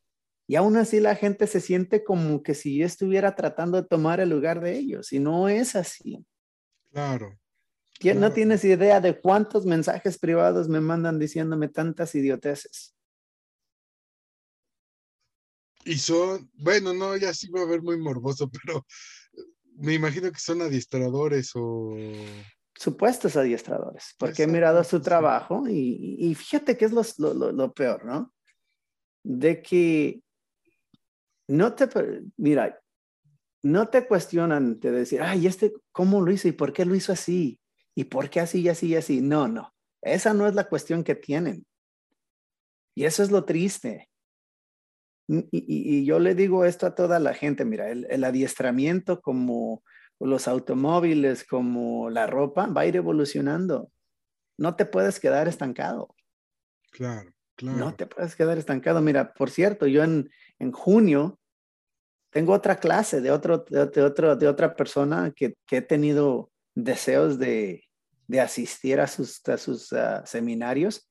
Y 0.48 0.56
aún 0.56 0.76
así 0.76 0.98
la 0.98 1.14
gente 1.14 1.46
se 1.46 1.60
siente 1.60 2.02
como 2.02 2.42
que 2.42 2.54
si 2.56 2.78
yo 2.78 2.84
estuviera 2.84 3.36
tratando 3.36 3.80
de 3.80 3.86
tomar 3.86 4.18
el 4.18 4.30
lugar 4.30 4.60
de 4.60 4.76
ellos. 4.76 5.12
Y 5.12 5.20
no 5.20 5.48
es 5.48 5.76
así. 5.76 6.26
Claro. 6.90 7.38
No 8.16 8.32
tienes 8.32 8.64
idea 8.64 9.00
de 9.00 9.20
cuántos 9.20 9.66
mensajes 9.66 10.18
privados 10.18 10.68
me 10.68 10.80
mandan 10.80 11.20
diciéndome 11.20 11.68
tantas 11.68 12.12
idioteces. 12.16 12.96
Y 15.84 15.98
son, 15.98 16.50
bueno, 16.54 16.92
no, 16.92 17.16
ya 17.16 17.32
sí 17.32 17.48
va 17.50 17.62
a 17.62 17.66
ver 17.66 17.82
muy 17.82 17.98
morboso, 17.98 18.50
pero 18.64 18.86
me 19.76 19.94
imagino 19.94 20.30
que 20.30 20.38
son 20.38 20.62
adiestradores 20.62 21.52
o... 21.54 21.96
Supuestos 22.74 23.36
adiestradores, 23.36 24.14
porque 24.18 24.44
he 24.44 24.46
mirado 24.46 24.82
su 24.84 25.00
trabajo 25.00 25.64
y, 25.68 26.34
fíjate 26.34 26.76
que 26.76 26.86
es 26.86 26.92
lo, 26.92 27.52
lo, 27.52 27.74
peor, 27.74 28.06
¿no? 28.06 28.32
De 29.22 29.60
que 29.60 30.22
no 31.46 31.74
te, 31.74 31.88
mira, 32.38 32.80
no 33.62 33.88
te 33.88 34.06
cuestionan 34.06 34.80
de 34.80 34.92
decir, 34.92 35.20
ay, 35.20 35.46
este, 35.46 35.74
¿cómo 35.92 36.22
lo 36.22 36.32
hizo 36.32 36.48
y 36.48 36.52
por 36.52 36.72
qué 36.72 36.86
lo 36.86 36.94
hizo 36.94 37.12
así? 37.12 37.60
¿Y 37.94 38.04
por 38.04 38.30
qué 38.30 38.40
así 38.40 38.60
y 38.62 38.68
así 38.68 38.88
y 38.88 38.96
así? 38.96 39.20
No, 39.20 39.46
no. 39.46 39.74
Esa 40.00 40.32
no 40.32 40.46
es 40.46 40.54
la 40.54 40.68
cuestión 40.68 41.04
que 41.04 41.14
tienen. 41.14 41.66
Y 42.94 43.04
eso 43.04 43.22
es 43.22 43.30
lo 43.30 43.44
triste. 43.44 44.09
Y, 45.32 46.04
yo 46.04 46.18
le 46.18 46.34
digo 46.34 46.64
esto 46.64 46.86
a 46.86 46.94
toda 46.94 47.20
la 47.20 47.34
gente, 47.34 47.64
mira, 47.64 47.90
el, 47.90 48.24
adiestramiento 48.24 49.20
como 49.20 49.84
los 50.18 50.48
automóviles, 50.48 51.44
como 51.44 52.10
la 52.10 52.26
ropa, 52.26 52.66
va 52.66 52.82
a 52.82 52.86
ir 52.86 52.96
evolucionando. 52.96 53.90
No 54.58 54.74
te 54.74 54.86
puedes 54.86 55.20
quedar 55.20 55.46
estancado. 55.46 56.14
Claro, 56.90 57.32
claro. 57.54 57.78
No 57.78 57.94
te 57.94 58.06
puedes 58.06 58.34
quedar 58.34 58.58
estancado. 58.58 59.00
Mira, 59.00 59.32
por 59.32 59.50
cierto, 59.50 59.86
yo 59.86 60.02
en, 60.02 60.30
en 60.58 60.72
junio 60.72 61.38
tengo 62.30 62.52
otra 62.52 62.76
clase 62.76 63.20
de, 63.20 63.30
otro, 63.30 63.64
de, 63.68 64.02
otro, 64.02 64.36
de 64.36 64.48
otra 64.48 64.74
persona 64.74 65.32
que, 65.34 65.54
que 65.66 65.78
he 65.78 65.82
tenido 65.82 66.50
deseos 66.74 67.38
de, 67.38 67.84
de 68.30 68.40
asistir 68.40 69.00
a 69.00 69.06
sus, 69.06 69.42
sus 69.58 69.92
ah, 69.92 70.24
seminarios, 70.24 71.08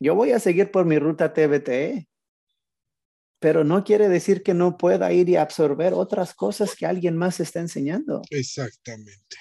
yo 0.00 0.14
voy 0.14 0.32
a 0.32 0.40
seguir 0.40 0.70
por 0.70 0.84
mi 0.84 0.98
ruta 0.98 1.32
TBTE, 1.32 2.08
pero 3.40 3.64
no 3.64 3.82
quiere 3.82 4.08
decir 4.08 4.42
que 4.42 4.54
no 4.54 4.76
pueda 4.76 5.12
ir 5.12 5.28
y 5.28 5.36
absorber 5.36 5.94
otras 5.94 6.34
cosas 6.34 6.76
que 6.76 6.86
alguien 6.86 7.16
más 7.16 7.40
está 7.40 7.58
enseñando. 7.58 8.22
Exactamente. 8.30 9.36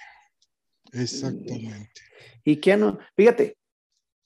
Exactamente. 0.94 2.01
Y, 2.44 2.56
que 2.56 2.77
no, 2.77 2.98
fíjate, 3.15 3.58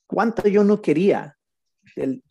cuánto 0.08 0.48
yo 0.48 0.64
no 0.64 0.82
quería, 0.82 1.38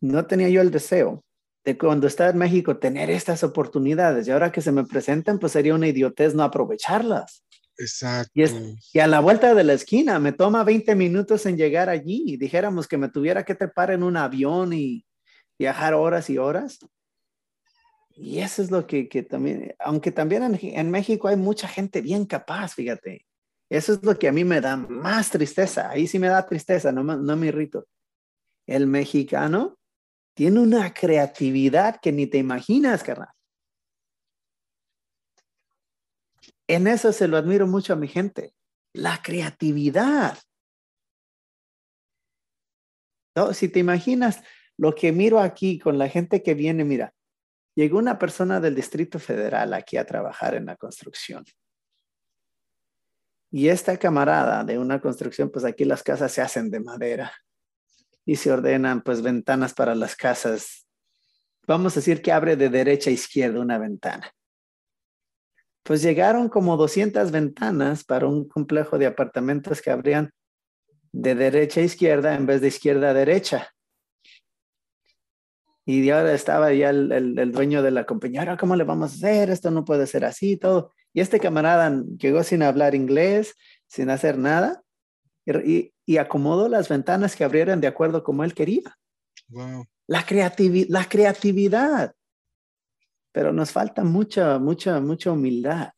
no 0.00 0.26
tenía 0.26 0.48
yo 0.48 0.62
el 0.62 0.70
deseo 0.70 1.24
de 1.64 1.76
cuando 1.76 2.06
estaba 2.06 2.30
en 2.30 2.38
México 2.38 2.78
tener 2.78 3.10
estas 3.10 3.44
oportunidades 3.44 4.26
y 4.26 4.30
ahora 4.30 4.50
que 4.50 4.62
se 4.62 4.72
me 4.72 4.84
presentan, 4.84 5.38
pues 5.38 5.52
sería 5.52 5.74
una 5.74 5.88
idiotez 5.88 6.34
no 6.34 6.44
aprovecharlas. 6.44 7.44
Exacto. 7.76 8.30
Y, 8.92 8.98
a 8.98 9.06
la 9.06 9.20
vuelta 9.20 9.54
de 9.54 9.64
la 9.64 9.72
esquina, 9.72 10.18
me 10.18 10.32
toma 10.32 10.62
20 10.62 10.94
minutos 10.94 11.46
en 11.46 11.56
llegar 11.56 11.88
allí. 11.88 12.22
Y 12.26 12.36
dijéramos 12.36 12.86
que 12.86 12.98
me 12.98 13.08
tuviera 13.08 13.44
que 13.44 13.54
trepar 13.54 13.90
en 13.90 14.02
un 14.02 14.16
avión 14.16 14.72
y 14.72 15.04
viajar 15.58 15.94
horas 15.94 16.30
y 16.30 16.38
horas. 16.38 16.78
Y 18.22 18.38
eso 18.38 18.62
es 18.62 18.70
lo 18.70 18.86
que, 18.86 19.04
también, 19.28 19.74
aunque 19.80 20.12
también 20.12 20.56
en, 20.62 20.90
México 20.92 21.26
hay 21.26 21.34
mucha 21.34 21.66
gente 21.66 22.00
bien 22.00 22.24
capaz, 22.24 22.72
fíjate. 22.72 23.26
Eso 23.68 23.94
es 23.94 24.04
lo 24.04 24.16
que 24.16 24.28
a 24.28 24.32
mí 24.32 24.44
me 24.44 24.60
da 24.60 24.76
más 24.76 25.30
tristeza. 25.30 25.90
Ahí 25.90 26.06
sí 26.06 26.20
me 26.20 26.28
da 26.28 26.46
tristeza, 26.46 26.92
no, 26.92 27.02
no 27.02 27.36
me 27.36 27.48
irrito. 27.48 27.88
El 28.64 28.86
mexicano 28.86 29.76
tiene 30.34 30.60
una 30.60 30.94
creatividad 30.94 31.98
que 32.00 32.12
ni 32.12 32.28
te 32.28 32.38
imaginas, 32.38 33.02
carnal. 33.02 33.30
En 36.68 36.86
eso 36.86 37.12
se 37.12 37.26
lo 37.26 37.36
admiro 37.36 37.66
mucho 37.66 37.92
a 37.92 37.96
mi 37.96 38.06
gente, 38.06 38.54
la 38.92 39.20
creatividad. 39.20 40.38
No, 43.34 43.52
si 43.52 43.68
te 43.68 43.80
imaginas 43.80 44.44
lo 44.76 44.94
que 44.94 45.10
miro 45.10 45.40
aquí 45.40 45.80
con 45.80 45.98
la 45.98 46.08
gente 46.08 46.44
que 46.44 46.54
viene, 46.54 46.84
mira, 46.84 47.12
llegó 47.74 47.98
una 47.98 48.18
persona 48.18 48.60
del 48.60 48.74
Distrito 48.74 49.18
Federal 49.18 49.74
aquí 49.74 49.96
a 49.96 50.06
trabajar 50.06 50.54
en 50.54 50.66
la 50.66 50.76
construcción. 50.76 51.44
Y 53.50 53.68
esta 53.68 53.96
camarada 53.98 54.64
de 54.64 54.78
una 54.78 55.00
construcción, 55.00 55.50
pues 55.50 55.64
aquí 55.64 55.84
las 55.84 56.02
casas 56.02 56.32
se 56.32 56.40
hacen 56.40 56.70
de 56.70 56.80
madera 56.80 57.32
y 58.24 58.36
se 58.36 58.50
ordenan 58.50 59.02
pues 59.02 59.20
ventanas 59.20 59.74
para 59.74 59.94
las 59.94 60.16
casas. 60.16 60.86
Vamos 61.66 61.92
a 61.92 62.00
decir 62.00 62.22
que 62.22 62.32
abre 62.32 62.56
de 62.56 62.70
derecha 62.70 63.10
a 63.10 63.12
izquierda 63.12 63.60
una 63.60 63.78
ventana 63.78 64.32
pues 65.82 66.02
llegaron 66.02 66.48
como 66.48 66.76
200 66.76 67.30
ventanas 67.30 68.04
para 68.04 68.26
un 68.26 68.48
complejo 68.48 68.98
de 68.98 69.06
apartamentos 69.06 69.82
que 69.82 69.90
abrían 69.90 70.30
de 71.12 71.34
derecha 71.34 71.80
a 71.80 71.84
izquierda 71.84 72.34
en 72.34 72.46
vez 72.46 72.60
de 72.60 72.68
izquierda 72.68 73.10
a 73.10 73.14
derecha. 73.14 73.68
Y 75.84 76.08
ahora 76.10 76.32
estaba 76.32 76.72
ya 76.72 76.90
el, 76.90 77.52
dueño 77.52 77.82
de 77.82 77.90
la 77.90 78.04
compañía, 78.04 78.56
¿cómo 78.56 78.76
le 78.76 78.84
vamos 78.84 79.12
a 79.12 79.14
hacer? 79.14 79.50
Esto 79.50 79.70
no 79.70 79.84
puede 79.84 80.06
ser 80.06 80.24
así, 80.24 80.56
todo. 80.56 80.92
Y 81.12 81.20
este 81.20 81.40
camarada 81.40 82.02
llegó 82.18 82.42
sin 82.44 82.62
hablar 82.62 82.94
inglés, 82.94 83.56
sin 83.88 84.08
hacer 84.10 84.38
nada, 84.38 84.82
y, 85.44 85.92
y 86.06 86.16
acomodó 86.18 86.68
las 86.68 86.88
ventanas 86.88 87.34
que 87.34 87.44
abrieran 87.44 87.80
de 87.80 87.88
acuerdo 87.88 88.22
como 88.22 88.44
él 88.44 88.54
quería. 88.54 88.96
Wow. 89.48 89.84
La, 90.06 90.24
la 90.88 91.08
creatividad 91.08 92.14
pero 93.32 93.52
nos 93.52 93.72
falta 93.72 94.04
mucha, 94.04 94.58
mucha, 94.58 95.00
mucha 95.00 95.32
humildad. 95.32 95.92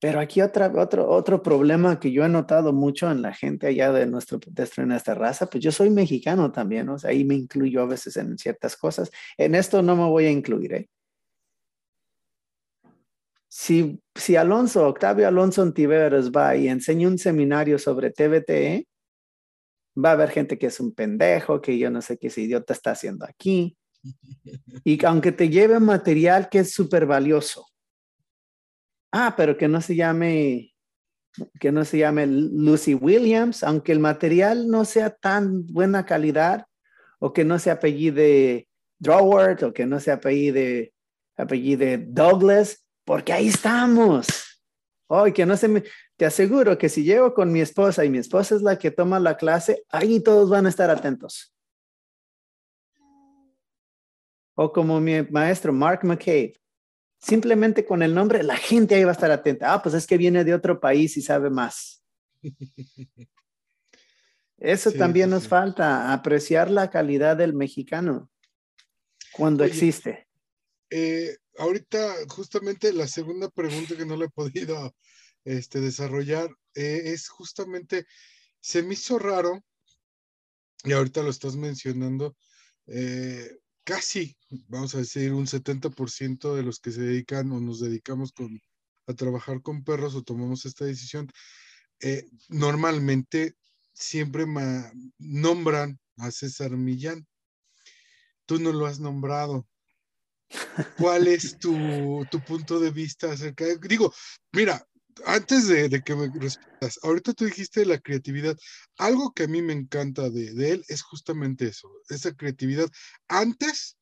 Pero 0.00 0.20
aquí 0.20 0.40
otra, 0.40 0.72
otro, 0.76 1.08
otro 1.08 1.42
problema 1.42 1.98
que 1.98 2.12
yo 2.12 2.24
he 2.24 2.28
notado 2.28 2.72
mucho 2.72 3.10
en 3.10 3.20
la 3.20 3.34
gente 3.34 3.66
allá 3.66 3.92
de, 3.92 4.06
nuestro, 4.06 4.38
de 4.46 4.68
nuestra 4.86 5.14
raza, 5.14 5.46
pues 5.46 5.62
yo 5.62 5.72
soy 5.72 5.90
mexicano 5.90 6.52
también, 6.52 6.88
o 6.88 6.98
sea, 6.98 7.10
ahí 7.10 7.24
me 7.24 7.34
incluyo 7.34 7.82
a 7.82 7.86
veces 7.86 8.16
en 8.16 8.38
ciertas 8.38 8.76
cosas. 8.76 9.10
En 9.36 9.56
esto 9.56 9.82
no 9.82 9.96
me 9.96 10.04
voy 10.04 10.26
a 10.26 10.30
incluir. 10.30 10.72
¿eh? 10.74 10.88
Si, 13.48 14.00
si 14.14 14.36
Alonso, 14.36 14.86
Octavio 14.86 15.26
Alonso 15.26 15.62
Antiveros 15.62 16.30
va 16.30 16.54
y 16.54 16.68
enseña 16.68 17.08
un 17.08 17.18
seminario 17.18 17.76
sobre 17.78 18.12
TBTE, 18.12 18.86
va 19.96 20.10
a 20.10 20.12
haber 20.12 20.30
gente 20.30 20.58
que 20.58 20.66
es 20.66 20.78
un 20.78 20.94
pendejo, 20.94 21.60
que 21.60 21.76
yo 21.76 21.90
no 21.90 22.02
sé 22.02 22.18
qué 22.18 22.28
ese 22.28 22.42
idiota 22.42 22.72
está 22.72 22.92
haciendo 22.92 23.24
aquí. 23.24 23.76
Y 24.84 25.04
aunque 25.04 25.32
te 25.32 25.48
lleve 25.48 25.80
material 25.80 26.48
que 26.48 26.60
es 26.60 26.72
súper 26.72 27.04
valioso. 27.04 27.66
Ah, 29.12 29.34
pero 29.36 29.56
que 29.56 29.68
no 29.68 29.80
se 29.80 29.96
llame, 29.96 30.74
que 31.60 31.72
no 31.72 31.84
se 31.84 31.98
llame 31.98 32.26
Lucy 32.26 32.94
Williams, 32.94 33.62
aunque 33.62 33.92
el 33.92 34.00
material 34.00 34.68
no 34.68 34.84
sea 34.84 35.10
tan 35.10 35.66
buena 35.66 36.04
calidad, 36.04 36.66
o 37.18 37.32
que 37.32 37.44
no 37.44 37.58
se 37.58 37.70
apellide 37.70 38.68
Draward, 38.98 39.64
o 39.64 39.72
que 39.72 39.86
no 39.86 40.00
se 40.00 40.12
apellide, 40.12 40.92
Douglas, 42.08 42.84
porque 43.04 43.32
ahí 43.32 43.48
estamos. 43.48 44.26
Hoy 45.06 45.32
que 45.32 45.46
no 45.46 45.56
se 45.56 45.68
me, 45.68 45.84
te 46.16 46.26
aseguro 46.26 46.76
que 46.76 46.90
si 46.90 47.02
llego 47.02 47.32
con 47.32 47.50
mi 47.50 47.60
esposa 47.60 48.04
y 48.04 48.10
mi 48.10 48.18
esposa 48.18 48.54
es 48.56 48.62
la 48.62 48.78
que 48.78 48.90
toma 48.90 49.18
la 49.18 49.36
clase, 49.36 49.84
ahí 49.88 50.20
todos 50.20 50.50
van 50.50 50.66
a 50.66 50.68
estar 50.68 50.90
atentos. 50.90 51.54
o 54.60 54.72
como 54.72 55.00
mi 55.00 55.22
maestro 55.30 55.72
Mark 55.72 56.00
McCabe. 56.02 56.54
Simplemente 57.18 57.84
con 57.84 58.02
el 58.02 58.14
nombre, 58.14 58.42
la 58.42 58.56
gente 58.56 58.94
ahí 58.94 59.04
va 59.04 59.10
a 59.10 59.12
estar 59.12 59.30
atenta. 59.30 59.72
Ah, 59.72 59.82
pues 59.82 59.94
es 59.94 60.06
que 60.06 60.16
viene 60.16 60.44
de 60.44 60.54
otro 60.54 60.80
país 60.80 61.16
y 61.16 61.22
sabe 61.22 61.50
más. 61.50 62.02
Eso 64.58 64.90
también 64.92 65.30
nos 65.30 65.46
falta, 65.46 66.12
apreciar 66.12 66.68
la 66.70 66.90
calidad 66.90 67.36
del 67.36 67.54
mexicano 67.54 68.28
cuando 69.32 69.62
existe. 69.64 70.26
Eh, 70.90 71.36
ahorita, 71.58 72.14
justamente 72.28 72.92
la 72.92 73.06
segunda 73.06 73.48
pregunta 73.50 73.96
que 73.96 74.04
no 74.04 74.16
le 74.16 74.24
he 74.24 74.30
podido 74.30 74.96
este, 75.44 75.80
desarrollar 75.80 76.50
eh, 76.74 77.02
es 77.06 77.28
justamente, 77.28 78.06
se 78.60 78.82
me 78.82 78.94
hizo 78.94 79.18
raro, 79.18 79.64
y 80.82 80.92
ahorita 80.92 81.22
lo 81.22 81.30
estás 81.30 81.54
mencionando, 81.56 82.36
eh, 82.86 83.58
casi, 83.88 84.36
vamos 84.68 84.94
a 84.94 84.98
decir, 84.98 85.32
un 85.32 85.46
70% 85.46 86.54
de 86.54 86.62
los 86.62 86.78
que 86.78 86.92
se 86.92 87.00
dedican 87.00 87.50
o 87.52 87.58
nos 87.58 87.80
dedicamos 87.80 88.34
a 89.06 89.14
trabajar 89.14 89.62
con 89.62 89.82
perros 89.82 90.14
o 90.14 90.22
tomamos 90.22 90.66
esta 90.66 90.84
decisión, 90.84 91.26
normalmente 92.50 93.54
siempre 93.94 94.44
nombran 95.16 95.98
a 96.18 96.30
César 96.30 96.72
Millán. 96.72 97.26
Tú 98.44 98.58
no 98.58 98.72
lo 98.72 98.84
has 98.84 99.00
nombrado. 99.00 99.66
¿Cuál 100.98 101.26
es 101.26 101.58
tu, 101.58 101.72
punto 102.46 102.80
de 102.80 102.90
vista 102.90 103.32
acerca 103.32 103.64
de... 103.64 103.78
Digo, 103.88 104.12
mira, 104.52 104.86
antes 105.26 105.68
de, 105.68 106.02
que 106.02 106.14
me 106.14 106.28
respondas, 106.34 106.98
ahorita 107.02 107.32
tú 107.34 107.44
dijiste 107.44 107.84
la 107.84 107.98
creatividad. 107.98 108.56
Algo 108.98 109.32
que 109.32 109.44
a 109.44 109.48
mí 109.48 109.62
me 109.62 109.72
encanta 109.72 110.30
de, 110.30 110.48
él 110.72 110.84
es 110.88 111.02
justamente 111.02 111.68
eso, 111.68 111.90
esa 112.08 112.32
creatividad 112.34 112.88
antes 113.28 113.96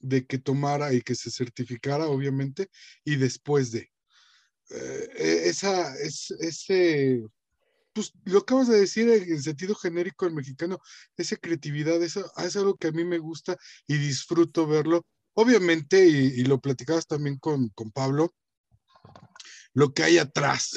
de 0.00 0.26
que 0.26 0.38
tomara 0.38 0.92
y 0.92 1.02
que 1.02 1.14
se 1.14 1.30
certificara, 1.30 2.06
obviamente, 2.06 2.68
y 3.04 3.16
después 3.16 3.72
de. 3.72 3.90
Eh, 4.70 5.08
e, 5.16 5.48
esa, 5.48 5.96
es, 5.98 6.30
ese 6.40 7.22
pues 7.98 8.12
lo 8.24 8.38
acabas 8.38 8.68
de 8.68 8.78
decir 8.78 9.08
en 9.08 9.42
sentido 9.42 9.74
genérico 9.74 10.24
el 10.26 10.32
mexicano, 10.32 10.78
esa 11.16 11.36
creatividad, 11.36 12.00
eso 12.00 12.30
es 12.36 12.54
algo 12.54 12.76
que 12.76 12.88
a 12.88 12.92
mí 12.92 13.04
me 13.04 13.18
gusta 13.18 13.56
y 13.88 13.96
disfruto 13.98 14.68
verlo. 14.68 15.04
Obviamente, 15.34 16.06
y, 16.06 16.44
lo 16.44 16.60
platicabas 16.60 17.06
también 17.06 17.38
con, 17.38 17.70
con, 17.70 17.90
Pablo, 17.90 18.34
lo 19.78 19.92
que 19.92 20.02
hay 20.02 20.18
atrás 20.18 20.72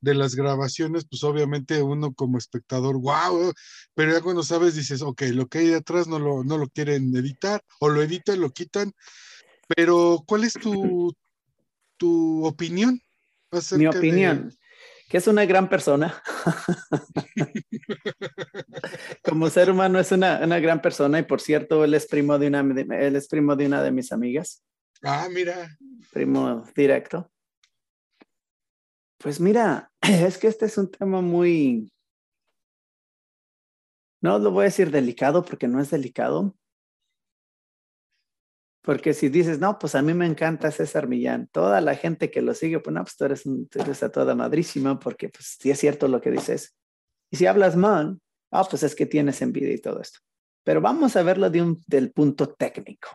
de 0.00 0.14
las 0.14 0.36
grabaciones, 0.36 1.04
pues 1.04 1.24
obviamente 1.24 1.82
uno 1.82 2.14
como 2.14 2.38
espectador, 2.38 2.96
wow, 2.96 3.52
pero 3.94 4.12
ya 4.12 4.20
cuando 4.20 4.44
sabes 4.44 4.76
dices, 4.76 5.02
ok, 5.02 5.22
lo 5.32 5.48
que 5.48 5.58
hay 5.58 5.72
atrás 5.72 6.06
no 6.06 6.20
lo, 6.20 6.44
no 6.44 6.56
lo 6.56 6.68
quieren 6.68 7.14
editar, 7.16 7.60
o 7.80 7.88
lo 7.88 8.02
editan, 8.02 8.40
lo 8.40 8.50
quitan, 8.50 8.92
pero 9.74 10.22
¿cuál 10.28 10.44
es 10.44 10.52
tu, 10.52 11.12
tu 11.96 12.46
opinión? 12.46 13.02
Mi 13.72 13.88
opinión 13.88 14.54
que 15.08 15.16
es 15.16 15.26
una 15.26 15.44
gran 15.44 15.68
persona. 15.68 16.22
Como 19.24 19.50
ser 19.50 19.68
humano 19.68 19.98
es 19.98 20.12
una, 20.12 20.38
gran 20.60 20.80
persona 20.80 21.18
y 21.18 21.24
por 21.24 21.40
cierto, 21.40 21.82
él 21.82 21.94
es 21.94 22.06
primo 22.06 22.38
de 22.38 22.46
una, 22.46 22.60
él 22.60 23.16
es 23.16 23.26
primo 23.26 23.56
de 23.56 23.66
una 23.66 23.82
de 23.82 23.90
mis 23.90 24.12
amigas. 24.12 24.62
Ah, 25.02 25.26
mira. 25.28 25.76
Primo 26.12 26.64
directo. 26.76 27.28
Pues 29.22 29.38
mira, 29.38 29.92
es 30.00 30.38
que 30.38 30.48
este 30.48 30.66
es 30.66 30.78
un 30.78 30.90
tema 30.90 31.20
muy, 31.20 31.92
no 34.22 34.38
lo 34.38 34.50
voy 34.50 34.62
a 34.62 34.64
decir 34.64 34.90
delicado 34.90 35.44
porque 35.44 35.68
no 35.68 35.80
es 35.80 35.90
delicado, 35.90 36.56
porque 38.82 39.12
si 39.12 39.28
dices, 39.28 39.58
no, 39.58 39.78
pues 39.78 39.94
a 39.94 40.00
mí 40.00 40.14
me 40.14 40.24
encanta 40.24 40.70
César 40.70 41.06
Millán, 41.06 41.48
toda 41.48 41.82
la 41.82 41.96
gente 41.96 42.30
que 42.30 42.40
lo 42.40 42.54
sigue, 42.54 42.80
pues 42.80 42.94
no, 42.94 43.02
pues 43.02 43.16
tú 43.16 43.26
eres, 43.26 43.44
eres 43.74 44.02
a 44.02 44.10
toda 44.10 44.34
madrísima, 44.34 44.98
porque 44.98 45.28
pues 45.28 45.58
sí 45.60 45.70
es 45.70 45.78
cierto 45.78 46.08
lo 46.08 46.22
que 46.22 46.30
dices. 46.30 46.74
Y 47.30 47.36
si 47.36 47.46
hablas 47.46 47.76
mal, 47.76 48.18
ah, 48.50 48.66
pues 48.68 48.82
es 48.82 48.94
que 48.94 49.04
tienes 49.04 49.42
envidia 49.42 49.74
y 49.74 49.80
todo 49.80 50.00
esto. 50.00 50.20
Pero 50.64 50.80
vamos 50.80 51.14
a 51.16 51.22
verlo 51.22 51.50
de 51.50 51.60
un, 51.60 51.82
del 51.86 52.10
punto 52.10 52.54
técnico. 52.54 53.10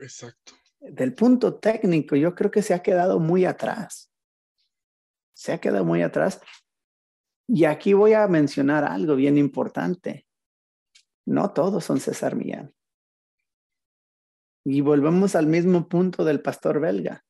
Exacto. 0.00 0.54
Del 0.80 1.14
punto 1.14 1.54
técnico, 1.54 2.16
yo 2.16 2.34
creo 2.34 2.50
que 2.50 2.62
se 2.62 2.74
ha 2.74 2.82
quedado 2.82 3.20
muy 3.20 3.44
atrás. 3.44 4.07
Se 5.38 5.52
ha 5.52 5.58
quedado 5.58 5.84
muy 5.84 6.02
atrás. 6.02 6.40
Y 7.46 7.64
aquí 7.64 7.92
voy 7.92 8.12
a 8.12 8.26
mencionar 8.26 8.82
algo 8.82 9.14
bien 9.14 9.38
importante. 9.38 10.26
No 11.26 11.52
todos 11.52 11.84
son 11.84 12.00
César 12.00 12.34
Millán. 12.34 12.74
Y 14.64 14.80
volvemos 14.80 15.36
al 15.36 15.46
mismo 15.46 15.88
punto 15.88 16.24
del 16.24 16.42
pastor 16.42 16.80
belga, 16.80 17.24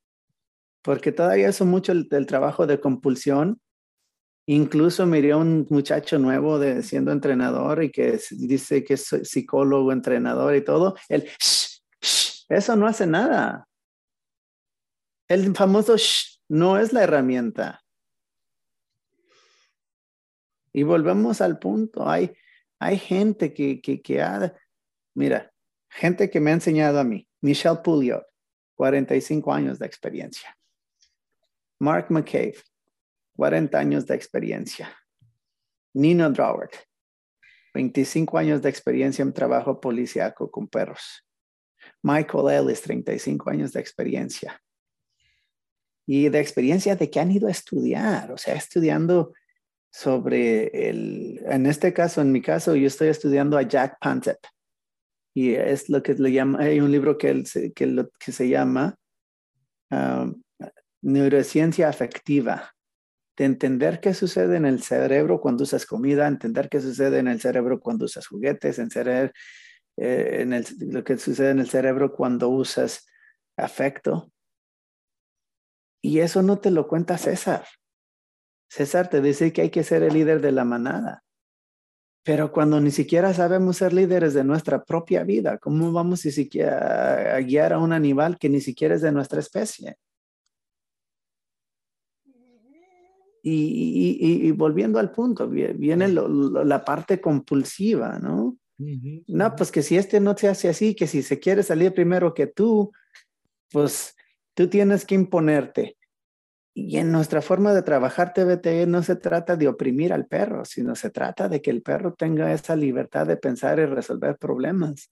porque 0.83 1.13
todavía 1.13 1.51
es 1.51 1.61
mucho 1.61 1.93
el, 1.93 2.09
trabajo 2.27 2.67
de 2.67 2.81
compulsión. 2.81 3.61
Incluso 4.47 5.05
miré 5.05 5.33
a 5.33 5.37
un 5.37 5.67
muchacho 5.69 6.19
nuevo 6.19 6.59
de, 6.59 6.83
siendo 6.83 7.13
entrenador 7.13 7.83
y 7.83 7.93
que 7.93 8.19
dice 8.31 8.83
que 8.85 8.95
es 8.95 9.05
psicólogo, 9.25 9.93
entrenador 9.93 10.57
y 10.57 10.65
todo. 10.65 10.97
El 11.11 11.29
eso 12.49 12.75
no 12.75 12.87
hace 12.87 13.07
nada. 13.07 13.69
El 15.29 15.55
famoso 15.55 15.97
no 16.49 16.79
es 16.79 16.95
la 16.95 17.03
herramienta. 17.03 17.85
Y 20.73 20.83
volvemos 20.83 21.41
al 21.41 21.59
punto. 21.59 22.09
Hay, 22.09 22.35
hay 22.79 22.99
gente 22.99 23.53
que, 23.53 23.81
que, 23.81 24.01
que 24.03 24.23
ha, 24.23 24.55
mira, 25.15 25.53
gente 25.89 26.31
que 26.31 26.41
me 26.41 26.51
ha 26.51 26.55
enseñado 26.55 27.01
a 27.01 27.05
mí. 27.05 27.29
Michelle 27.41 27.81
Pouliot, 27.83 28.25
45 28.75 29.53
años 29.53 29.79
de 29.79 29.87
experiencia. 29.87 30.57
Mark 31.81 32.07
McCabe, 32.11 32.57
40 33.37 33.79
años 33.79 34.07
de 34.07 34.15
experiencia. 34.15 34.97
Nina 35.95 36.29
Drawert, 36.29 36.75
25 37.75 38.39
años 38.39 38.63
de 38.63 38.69
experiencia 38.69 39.23
en 39.23 39.33
trabajo 39.33 39.81
policíaco 39.81 40.51
con 40.51 40.69
perros. 40.69 41.25
Michael 42.03 42.51
Ellis, 42.51 42.83
35 42.83 43.51
años 43.51 43.73
de 43.73 43.81
experiencia. 43.81 44.61
Y 46.07 46.29
de 46.29 46.41
experiencia 46.41 46.97
de 46.97 47.11
que 47.11 47.21
han 47.21 47.31
ido 47.31 47.49
a 47.49 47.53
estudiar, 47.53 48.33
o 48.33 48.39
sea, 48.39 48.55
estudiando 48.55 49.35
sobre 49.91 50.89
el, 50.89 51.41
en 51.47 51.67
este 51.67 51.93
caso, 51.93 52.21
en 52.21 52.33
mi 52.33 52.43
caso, 52.43 52.75
yo 52.75 52.87
estoy 52.87 53.09
estudiando 53.09 53.57
a 53.57 53.63
Jack 53.63 53.99
Pantep 54.01 54.39
y 55.35 55.55
es 55.55 55.89
lo 55.89 56.03
que 56.03 56.15
le 56.15 56.33
llama, 56.33 56.59
hay 56.61 56.81
un 56.81 56.91
libro 56.91 57.17
que, 57.17 57.45
que, 57.75 57.87
lo, 57.87 58.11
que 58.19 58.33
se 58.33 58.49
llama 58.49 58.97
um, 59.91 60.43
Neurociencia 61.03 61.89
Afectiva, 61.89 62.75
de 63.37 63.45
entender 63.45 64.01
qué 64.01 64.15
sucede 64.15 64.57
en 64.57 64.67
el 64.67 64.83
cerebro 64.83 65.41
cuando 65.41 65.63
usas 65.63 65.87
comida, 65.87 66.27
entender 66.27 66.69
qué 66.69 66.81
sucede 66.81 67.21
en 67.21 67.29
el 67.29 67.41
cerebro 67.41 67.79
cuando 67.79 68.07
usas 68.07 68.27
juguetes, 68.27 68.81
en, 68.81 68.89
eh, 68.97 69.31
en 70.43 70.53
el, 70.53 70.67
lo 70.81 71.05
que 71.05 71.17
sucede 71.19 71.51
en 71.51 71.61
el 71.61 71.71
cerebro 71.71 72.13
cuando 72.13 72.49
usas 72.49 73.07
afecto. 73.57 74.33
Y 76.03 76.19
eso 76.19 76.43
no 76.43 76.59
te 76.59 76.73
lo 76.73 76.89
cuenta 76.89 77.17
César. 77.17 77.65
César 78.69 79.09
te 79.09 79.21
dice 79.21 79.53
que 79.53 79.63
hay 79.63 79.71
que 79.71 79.85
ser 79.85 80.03
el 80.03 80.15
líder 80.15 80.41
de 80.41 80.53
la 80.53 80.65
manada. 80.65 81.25
Pero 82.23 82.53
cuando 82.53 82.81
ni 82.81 82.91
siquiera 82.91 83.33
sabemos 83.33 83.79
ser 83.79 83.93
líderes 83.93 84.35
de 84.35 84.45
nuestra 84.45 84.85
propia 84.85 85.25
vida, 85.25 85.59
¿cómo 85.59 85.93
vamos 85.93 86.25
ni 86.25 86.31
siquiera 86.31 87.37
a 87.37 87.41
guiar 87.41 87.73
a 87.73 87.79
un 87.79 87.93
animal 87.93 88.39
que 88.39 88.51
ni 88.51 88.61
siquiera 88.61 88.95
es 88.95 89.01
de 89.01 89.13
nuestra 89.13 89.41
especie? 89.41 89.97
Y, 93.43 94.51
volviendo 94.51 94.99
al 94.99 95.11
punto, 95.11 95.49
viene 95.49 96.09
la 96.09 96.85
parte 96.85 97.19
compulsiva, 97.21 98.19
¿no? 98.19 98.59
No, 98.79 99.57
pues 99.57 99.73
que 99.73 99.83
si 99.83 99.97
este 99.97 100.21
no 100.21 100.37
se 100.37 100.49
hace 100.49 100.69
así, 100.69 100.95
que 100.95 101.07
si 101.07 101.23
se 101.23 101.41
quiere 101.41 101.63
salir 101.63 101.95
primero 101.95 102.35
que 102.35 102.47
tú, 102.47 102.93
pues 103.71 104.15
tú 104.55 104.69
tienes 104.69 105.05
que 105.05 105.15
imponerte. 105.15 105.98
Y 106.81 106.99
en 106.99 107.11
nuestra 107.11 107.43
forma 107.43 107.75
de 107.75 107.83
trabajar 107.83 108.33
TBT 108.33 108.87
no 108.87 109.03
se 109.03 109.17
trata 109.17 109.57
de 109.57 109.67
oprimir 109.67 110.13
al 110.13 110.27
perro, 110.27 110.65
sino 110.65 110.95
se 110.95 111.11
trata 111.11 111.49
de 111.49 111.61
que 111.61 111.71
el 111.73 111.83
perro 111.83 112.15
tenga 112.15 112.53
esa 112.53 112.77
libertad 112.77 113.27
de 113.27 113.37
pensar 113.37 113.81
y 113.81 113.87
resolver 113.87 114.39
problemas. 114.39 115.11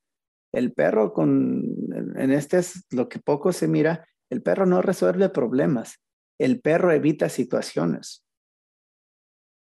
El 0.53 0.73
perro 0.73 1.13
con, 1.13 1.65
en 2.15 2.31
este 2.31 2.59
es 2.59 2.87
lo 2.91 3.09
que 3.09 3.19
poco 3.19 3.53
se 3.53 3.67
mira, 3.67 4.07
el 4.31 4.43
perro 4.43 4.65
no 4.65 4.81
resuelve 4.81 5.29
problemas, 5.29 6.01
el 6.39 6.61
perro 6.61 6.93
evita 6.93 7.29
situaciones. 7.29 8.25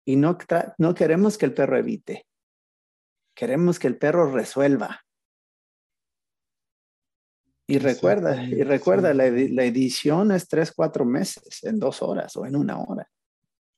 Y 0.06 0.16
no, 0.16 0.38
no 0.78 0.94
queremos 0.94 1.36
que 1.36 1.44
el 1.44 1.52
perro 1.52 1.76
evite, 1.76 2.24
queremos 3.36 3.78
que 3.78 3.88
el 3.88 3.98
perro 3.98 4.32
resuelva. 4.32 5.02
Y 7.70 7.78
recuerda, 7.78 8.42
y 8.42 8.62
recuerda, 8.64 9.14
la, 9.14 9.26
edición 9.26 10.32
es 10.32 10.48
tres, 10.48 10.72
cuatro 10.72 11.04
meses, 11.04 11.62
en 11.62 11.78
dos 11.78 12.02
horas 12.02 12.36
o 12.36 12.44
en 12.44 12.56
una 12.56 12.78
hora. 12.78 13.08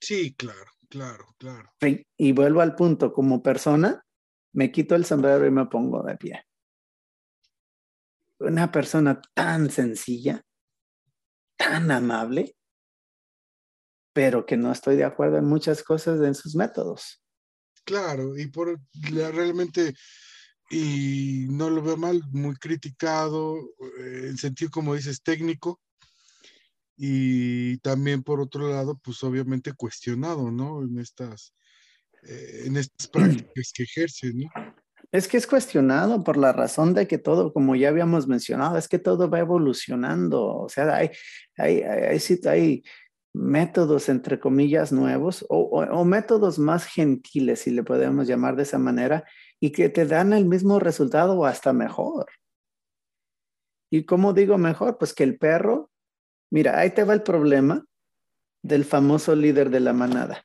Sí, 0.00 0.34
claro, 0.34 0.70
claro, 0.88 1.26
claro. 1.36 1.70
Y, 2.16 2.32
vuelvo 2.32 2.62
al 2.62 2.74
punto, 2.74 3.12
como 3.12 3.42
persona, 3.42 4.02
me 4.54 4.72
quito 4.72 4.94
el 4.94 5.04
sombrero 5.04 5.46
y 5.46 5.50
me 5.50 5.66
pongo 5.66 6.02
de 6.02 6.16
pie. 6.16 6.42
Una 8.38 8.72
persona 8.72 9.20
tan 9.34 9.70
sencilla, 9.70 10.42
tan 11.56 11.90
amable, 11.90 12.56
pero 14.14 14.46
que 14.46 14.56
no 14.56 14.72
estoy 14.72 14.96
de 14.96 15.04
acuerdo 15.04 15.36
en 15.36 15.44
muchas 15.44 15.82
cosas 15.82 16.20
en 16.22 16.34
sus 16.34 16.54
métodos. 16.54 17.22
Claro, 17.84 18.38
y 18.38 18.46
por 18.46 18.80
realmente, 19.12 19.94
y 20.72 21.46
no 21.50 21.68
lo 21.68 21.82
veo 21.82 21.98
mal, 21.98 22.22
muy 22.32 22.56
criticado, 22.56 23.58
eh, 23.98 24.28
en 24.28 24.38
sentido, 24.38 24.70
como 24.70 24.94
dices, 24.94 25.22
técnico, 25.22 25.80
y 26.96 27.76
también 27.78 28.22
por 28.22 28.40
otro 28.40 28.70
lado, 28.70 28.98
pues 29.02 29.22
obviamente 29.22 29.74
cuestionado, 29.74 30.50
¿no? 30.50 30.82
En 30.82 30.98
estas, 30.98 31.54
eh, 32.22 32.62
en 32.66 32.78
estas 32.78 33.06
prácticas 33.08 33.72
que 33.74 33.82
ejerce, 33.82 34.32
¿no? 34.32 34.48
Es 35.10 35.28
que 35.28 35.36
es 35.36 35.46
cuestionado 35.46 36.24
por 36.24 36.38
la 36.38 36.52
razón 36.52 36.94
de 36.94 37.06
que 37.06 37.18
todo, 37.18 37.52
como 37.52 37.76
ya 37.76 37.90
habíamos 37.90 38.26
mencionado, 38.26 38.78
es 38.78 38.88
que 38.88 38.98
todo 38.98 39.28
va 39.28 39.40
evolucionando. 39.40 40.56
O 40.56 40.68
sea, 40.70 40.96
hay, 40.96 41.10
hay, 41.58 41.82
hay, 41.82 42.18
hay, 42.46 42.82
métodos, 43.34 44.08
entre 44.08 44.38
comillas, 44.38 44.92
nuevos 44.92 45.44
o, 45.48 46.04
métodos 46.04 46.58
más 46.58 46.84
gentiles, 46.86 47.60
si 47.60 47.70
le 47.70 47.82
podemos 47.82 48.26
llamar 48.26 48.56
de 48.56 48.62
esa 48.62 48.78
manera, 48.78 49.24
y 49.62 49.70
que 49.70 49.88
te 49.88 50.06
dan 50.06 50.32
el 50.32 50.44
mismo 50.44 50.80
resultado 50.80 51.38
o 51.38 51.46
hasta 51.46 51.72
mejor. 51.72 52.26
¿Y 53.92 54.04
cómo 54.04 54.32
digo 54.32 54.58
mejor? 54.58 54.98
Pues 54.98 55.14
que 55.14 55.22
el 55.22 55.38
perro, 55.38 55.88
mira, 56.50 56.80
ahí 56.80 56.90
te 56.90 57.04
va 57.04 57.14
el 57.14 57.22
problema 57.22 57.86
del 58.60 58.84
famoso 58.84 59.36
líder 59.36 59.70
de 59.70 59.78
la 59.78 59.92
manada. 59.92 60.44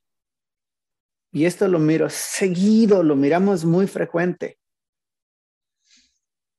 Y 1.31 1.45
esto 1.45 1.67
lo 1.67 1.79
miro 1.79 2.11
seguido, 2.11 3.01
lo 3.01 3.15
miramos 3.15 3.65
muy 3.65 3.87
frecuente. 3.87 4.59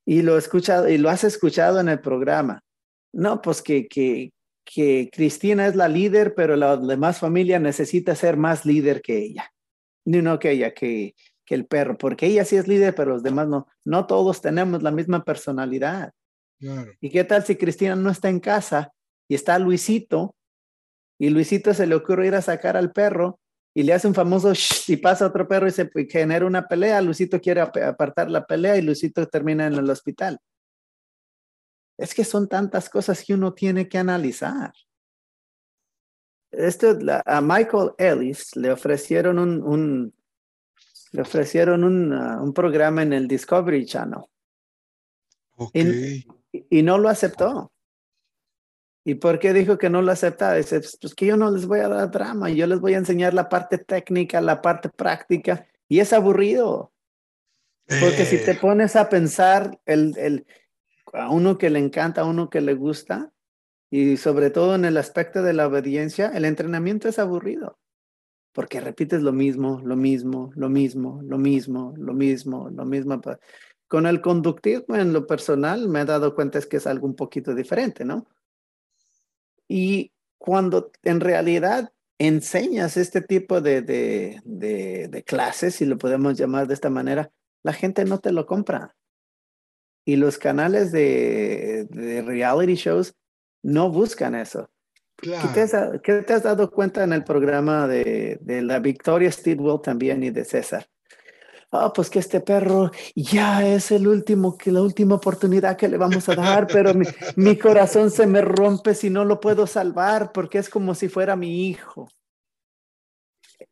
Y 0.04 0.22
lo, 0.22 0.36
escuchado, 0.36 0.88
y 0.88 0.98
lo 0.98 1.10
has 1.10 1.22
escuchado 1.22 1.78
en 1.78 1.88
el 1.88 2.00
programa. 2.00 2.64
No, 3.12 3.40
pues 3.40 3.62
que, 3.62 3.86
que, 3.86 4.32
que 4.64 5.10
Cristina 5.12 5.68
es 5.68 5.76
la 5.76 5.86
líder, 5.86 6.34
pero 6.34 6.56
la 6.56 6.76
demás 6.76 7.20
familia 7.20 7.60
necesita 7.60 8.16
ser 8.16 8.36
más 8.36 8.66
líder 8.66 9.00
que 9.00 9.16
ella. 9.16 9.48
Ni 10.04 10.22
no 10.22 10.40
que 10.40 10.52
ella, 10.52 10.74
que, 10.74 11.14
que 11.48 11.54
el 11.54 11.66
perro, 11.66 11.96
porque 11.96 12.26
ella 12.26 12.44
sí 12.44 12.56
es 12.56 12.68
líder, 12.68 12.94
pero 12.94 13.12
los 13.12 13.22
demás 13.22 13.48
no. 13.48 13.66
No 13.84 14.06
todos 14.06 14.42
tenemos 14.42 14.82
la 14.82 14.90
misma 14.90 15.24
personalidad. 15.24 16.12
¿Y 17.00 17.08
qué 17.08 17.24
tal 17.24 17.44
si 17.44 17.56
Cristina 17.56 17.96
no 17.96 18.10
está 18.10 18.28
en 18.28 18.40
casa 18.40 18.92
y 19.28 19.34
está 19.34 19.58
Luisito 19.58 20.34
y 21.18 21.30
Luisito 21.30 21.72
se 21.72 21.86
le 21.86 21.94
ocurre 21.94 22.26
ir 22.26 22.34
a 22.34 22.42
sacar 22.42 22.76
al 22.76 22.92
perro 22.92 23.40
y 23.74 23.84
le 23.84 23.94
hace 23.94 24.08
un 24.08 24.14
famoso 24.14 24.52
y 24.88 24.96
pasa 24.96 25.26
otro 25.26 25.48
perro 25.48 25.68
y 25.68 25.70
se 25.70 25.88
genera 26.10 26.44
una 26.44 26.68
pelea. 26.68 27.00
Luisito 27.00 27.40
quiere 27.40 27.62
apartar 27.62 28.30
la 28.30 28.44
pelea 28.44 28.76
y 28.76 28.82
Luisito 28.82 29.26
termina 29.26 29.66
en 29.66 29.74
el 29.74 29.88
hospital. 29.88 30.38
Es 31.96 32.14
que 32.14 32.24
son 32.24 32.46
tantas 32.48 32.90
cosas 32.90 33.24
que 33.24 33.32
uno 33.32 33.54
tiene 33.54 33.88
que 33.88 33.96
analizar. 33.96 34.72
Esto, 36.50 36.98
a 37.24 37.40
Michael 37.40 37.92
Ellis 37.98 38.54
le 38.56 38.70
ofrecieron 38.70 39.38
un, 39.38 40.14
le 41.12 41.22
ofrecieron 41.22 41.84
un, 41.84 42.12
un, 42.12 42.52
programa 42.52 43.02
en 43.02 43.12
el 43.12 43.28
Discovery 43.28 43.86
Channel. 43.86 44.22
y, 45.72 46.82
no 46.82 46.98
lo 46.98 47.08
aceptó. 47.08 47.72
¿Y 49.04 49.14
por 49.14 49.38
qué 49.38 49.52
dijo 49.52 49.78
que 49.78 49.88
no 49.88 50.02
lo 50.02 50.12
acepta? 50.12 50.54
Dice, 50.54 50.82
pues 51.00 51.14
que 51.14 51.26
yo 51.26 51.36
no 51.36 51.50
les 51.50 51.66
voy 51.66 51.80
a 51.80 51.88
dar 51.88 52.10
drama, 52.10 52.50
yo 52.50 52.66
les 52.66 52.78
voy 52.78 52.94
a 52.94 52.98
enseñar 52.98 53.32
la 53.32 53.48
parte 53.48 53.78
técnica, 53.78 54.40
la 54.40 54.60
parte 54.60 54.90
práctica, 54.90 55.66
y 55.88 56.00
es 56.00 56.12
aburrido. 56.12 56.92
Porque 57.86 58.26
si 58.26 58.36
te 58.36 58.50
eh. 58.50 58.58
pones 58.60 58.96
a 58.96 59.08
pensar 59.08 59.80
el, 59.86 60.14
el, 60.18 60.46
a 61.14 61.30
uno 61.30 61.56
que 61.56 61.70
le 61.70 61.78
encanta, 61.78 62.20
a 62.20 62.26
uno 62.26 62.50
que 62.50 62.60
le 62.60 62.74
gusta, 62.74 63.32
y 63.90 64.18
sobre 64.18 64.50
todo 64.50 64.74
en 64.74 64.84
el 64.84 64.98
aspecto 64.98 65.42
de 65.42 65.54
la 65.54 65.66
obediencia, 65.66 66.28
el 66.34 66.44
entrenamiento 66.44 67.08
es 67.08 67.18
aburrido. 67.18 67.77
Porque 68.58 68.80
repites 68.80 69.22
lo 69.22 69.32
mismo, 69.32 69.80
lo 69.84 69.94
mismo, 69.94 70.50
lo 70.56 70.68
mismo, 70.68 71.22
lo 71.22 71.38
mismo, 71.38 71.94
lo 71.96 72.12
mismo, 72.12 72.68
lo 72.70 72.84
mismo. 72.84 73.20
Con 73.86 74.04
el 74.04 74.20
conductismo 74.20 74.96
en 74.96 75.12
lo 75.12 75.28
personal 75.28 75.86
me 75.86 76.00
he 76.00 76.04
dado 76.04 76.34
cuenta 76.34 76.58
es 76.58 76.66
que 76.66 76.78
es 76.78 76.88
algo 76.88 77.06
un 77.06 77.14
poquito 77.14 77.54
diferente, 77.54 78.04
¿no? 78.04 78.26
Y 79.68 80.10
cuando 80.38 80.90
en 81.04 81.20
realidad 81.20 81.92
enseñas 82.18 82.96
este 82.96 83.20
tipo 83.20 83.60
de, 83.60 83.80
de, 83.82 84.40
de, 84.44 85.22
clases, 85.22 85.76
si 85.76 85.86
lo 85.86 85.96
podemos 85.96 86.36
llamar 86.36 86.66
de 86.66 86.74
esta 86.74 86.90
manera, 86.90 87.30
la 87.62 87.72
gente 87.72 88.04
no 88.04 88.18
te 88.18 88.32
lo 88.32 88.44
compra. 88.44 88.96
Y 90.04 90.16
los 90.16 90.36
canales 90.36 90.90
de, 90.90 91.86
reality 92.26 92.74
shows 92.74 93.14
no 93.62 93.88
buscan 93.88 94.34
eso. 94.34 94.68
¿Qué, 95.20 95.30
te 95.52 95.62
has, 95.62 95.72
¿Qué, 96.02 96.22
te 96.22 96.32
has, 96.32 96.44
dado 96.44 96.70
cuenta 96.70 97.02
en 97.02 97.12
el 97.12 97.24
programa 97.24 97.88
de, 97.88 98.38
la 98.46 98.78
Victoria 98.78 99.30
Steedwell 99.32 99.80
también 99.82 100.22
y 100.22 100.30
de 100.30 100.44
César? 100.44 100.88
ah, 101.70 101.92
pues 101.92 102.08
que 102.08 102.20
este 102.20 102.40
perro 102.40 102.90
ya 103.14 103.66
es 103.66 103.90
el 103.90 104.06
último, 104.06 104.56
que 104.56 104.72
la 104.72 104.80
última 104.80 105.16
oportunidad 105.16 105.76
que 105.76 105.88
le 105.88 105.98
vamos 105.98 106.28
a 106.28 106.34
dar, 106.34 106.66
pero 106.66 106.92
mi, 107.36 107.58
corazón 107.58 108.10
se 108.10 108.26
me 108.26 108.40
rompe 108.40 108.94
si 108.94 109.10
no 109.10 109.24
lo 109.24 109.40
puedo 109.40 109.66
salvar 109.66 110.32
porque 110.32 110.58
es 110.58 110.70
como 110.70 110.94
si 110.94 111.08
fuera 111.08 111.36
mi 111.36 111.68
hijo. 111.68 112.08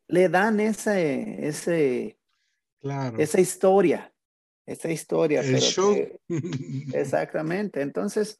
Le 0.07 0.29
dan 0.29 0.59
ese, 0.59 1.47
ese, 1.47 2.19
esa 3.17 3.41
historia, 3.41 4.13
esa 4.65 4.91
historia. 4.91 5.41
El 5.41 5.59
show. 5.59 5.95
exactamente. 6.93 7.81
Entonces, 7.81 8.39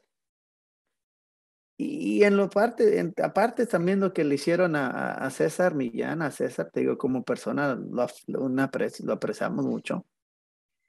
y 1.79 2.23
en 2.23 2.37
lo 2.37 2.49
parte, 2.49 3.13
aparte 3.21 3.67
también 3.67 3.99
lo 3.99 4.11
que 4.11 4.23
le 4.23 4.35
hicieron 4.35 4.75
a, 4.75 5.29
César 5.29 5.75
Millán, 5.75 6.23
a 6.23 6.31
César, 6.31 6.71
te 6.73 6.79
digo, 6.79 6.97
como 6.97 7.23
persona, 7.23 7.75
lo, 7.75 8.07
lo 8.25 9.13
apreciamos 9.13 9.65
mucho. 9.65 10.03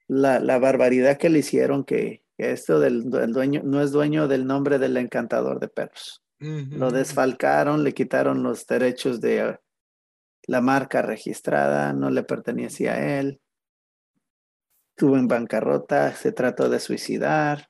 La, 0.07 0.41
la, 0.41 0.59
barbaridad 0.59 1.19
que 1.19 1.29
le 1.29 1.41
hicieron, 1.41 1.85
que, 1.85 2.25
esto 2.39 2.81
del, 2.81 3.11
dueño, 3.11 3.61
no 3.65 3.83
es 3.83 3.93
dueño 3.93 4.29
del 4.29 4.47
nombre 4.47 4.79
del 4.79 4.97
encantador 4.97 5.61
de 5.61 5.69
perros. 5.69 6.25
Lo 6.41 6.93
desfalcaron, 6.93 7.83
le 7.83 7.93
quitaron 7.93 8.45
los 8.45 8.65
derechos 8.67 9.21
de 9.21 9.59
la 10.47 10.61
marca 10.61 11.03
registrada, 11.03 11.93
no 11.93 12.11
le 12.11 12.23
pertenecía 12.23 12.95
a 12.95 13.19
él. 13.19 13.41
Estuvo 14.97 15.17
en 15.17 15.27
bancarrota, 15.27 16.15
se 16.15 16.31
trató 16.31 16.71
de 16.71 16.79
suicidar. 16.79 17.69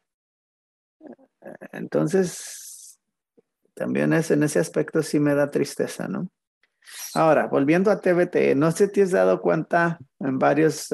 Entonces, 1.73 2.68
también 3.79 4.13
es, 4.13 4.31
en 4.31 4.43
ese 4.43 4.59
aspecto 4.59 5.03
sí 5.03 5.21
me 5.21 5.35
da 5.35 5.51
tristeza, 5.51 6.09
¿no? 6.09 6.29
Ahora, 7.15 7.47
volviendo 7.47 7.91
a 7.91 8.01
TBT, 8.01 8.57
no 8.57 8.73
sé 8.73 8.87
si 8.87 8.93
te 8.93 9.03
has 9.03 9.11
dado 9.13 9.41
cuenta 9.41 9.99
en 10.19 10.39
varios 10.39 10.89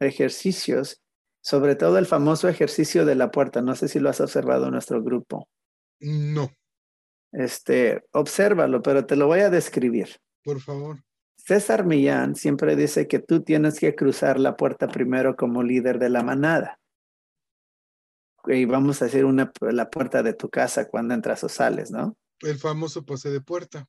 ejercicios, 0.00 1.00
sobre 1.42 1.76
todo 1.76 1.96
el 1.98 2.06
famoso 2.06 2.48
ejercicio 2.48 3.04
de 3.04 3.14
la 3.14 3.30
puerta. 3.30 3.62
No 3.62 3.74
sé 3.74 3.88
si 3.88 3.98
lo 3.98 4.10
has 4.10 4.20
observado 4.20 4.66
en 4.66 4.72
nuestro 4.72 5.02
grupo. 5.02 5.48
No. 6.00 6.50
Este, 7.32 8.04
obsérvalo, 8.12 8.82
pero 8.82 9.06
te 9.06 9.16
lo 9.16 9.26
voy 9.26 9.40
a 9.40 9.50
describir. 9.50 10.16
Por 10.44 10.60
favor. 10.60 10.98
César 11.36 11.86
Millán 11.86 12.34
siempre 12.34 12.76
dice 12.76 13.06
que 13.06 13.20
tú 13.20 13.42
tienes 13.42 13.78
que 13.78 13.94
cruzar 13.94 14.38
la 14.38 14.56
puerta 14.56 14.88
primero 14.88 15.36
como 15.36 15.62
líder 15.62 15.98
de 15.98 16.10
la 16.10 16.22
manada 16.22 16.79
y 18.46 18.64
vamos 18.64 19.02
a 19.02 19.06
hacer 19.06 19.24
una, 19.24 19.52
la 19.60 19.90
puerta 19.90 20.22
de 20.22 20.34
tu 20.34 20.48
casa 20.48 20.88
cuando 20.88 21.14
entras 21.14 21.44
o 21.44 21.48
sales, 21.48 21.90
¿no? 21.90 22.16
El 22.40 22.58
famoso 22.58 23.04
pase 23.04 23.30
de 23.30 23.40
puerta. 23.40 23.86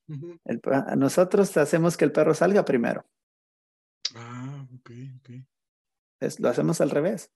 nosotros 0.97 1.55
hacemos 1.57 1.95
que 1.95 2.05
el 2.05 2.11
perro 2.11 2.33
salga 2.33 2.65
primero. 2.65 3.05
Ah, 4.15 4.67
ok, 4.75 4.91
ok. 5.19 5.29
lo 6.39 6.49
hacemos 6.49 6.81
al 6.81 6.89
revés. 6.89 7.31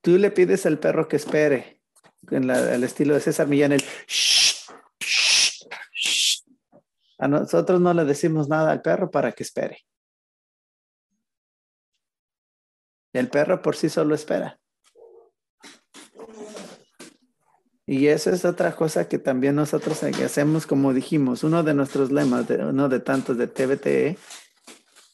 Tú 0.00 0.16
le 0.16 0.30
pides 0.30 0.64
al 0.66 0.78
perro 0.78 1.08
que 1.08 1.16
espere, 1.16 1.82
en 2.30 2.48
el 2.48 2.84
estilo 2.84 3.14
de 3.14 3.20
César 3.20 3.48
Millán, 3.48 3.72
el 3.72 3.82
A 7.18 7.26
nosotros 7.26 7.80
no 7.80 7.92
le 7.94 8.04
decimos 8.04 8.48
nada 8.48 8.70
al 8.70 8.80
perro 8.80 9.10
para 9.10 9.32
que 9.32 9.42
espere. 9.42 9.84
El 13.12 13.28
perro 13.28 13.60
por 13.60 13.74
sí 13.74 13.88
solo 13.88 14.14
espera. 14.14 14.60
Y 17.90 18.08
esa 18.08 18.32
es 18.32 18.44
otra 18.44 18.76
cosa 18.76 19.08
que 19.08 19.18
también 19.18 19.54
nosotros 19.54 20.02
hacemos, 20.02 20.66
como 20.66 20.92
dijimos, 20.92 21.42
uno 21.42 21.62
de 21.62 21.72
nuestros 21.72 22.12
lemas, 22.12 22.46
de, 22.46 22.56
uno 22.62 22.86
de 22.90 23.00
tantos 23.00 23.38
de 23.38 23.46
TBTE. 23.46 24.18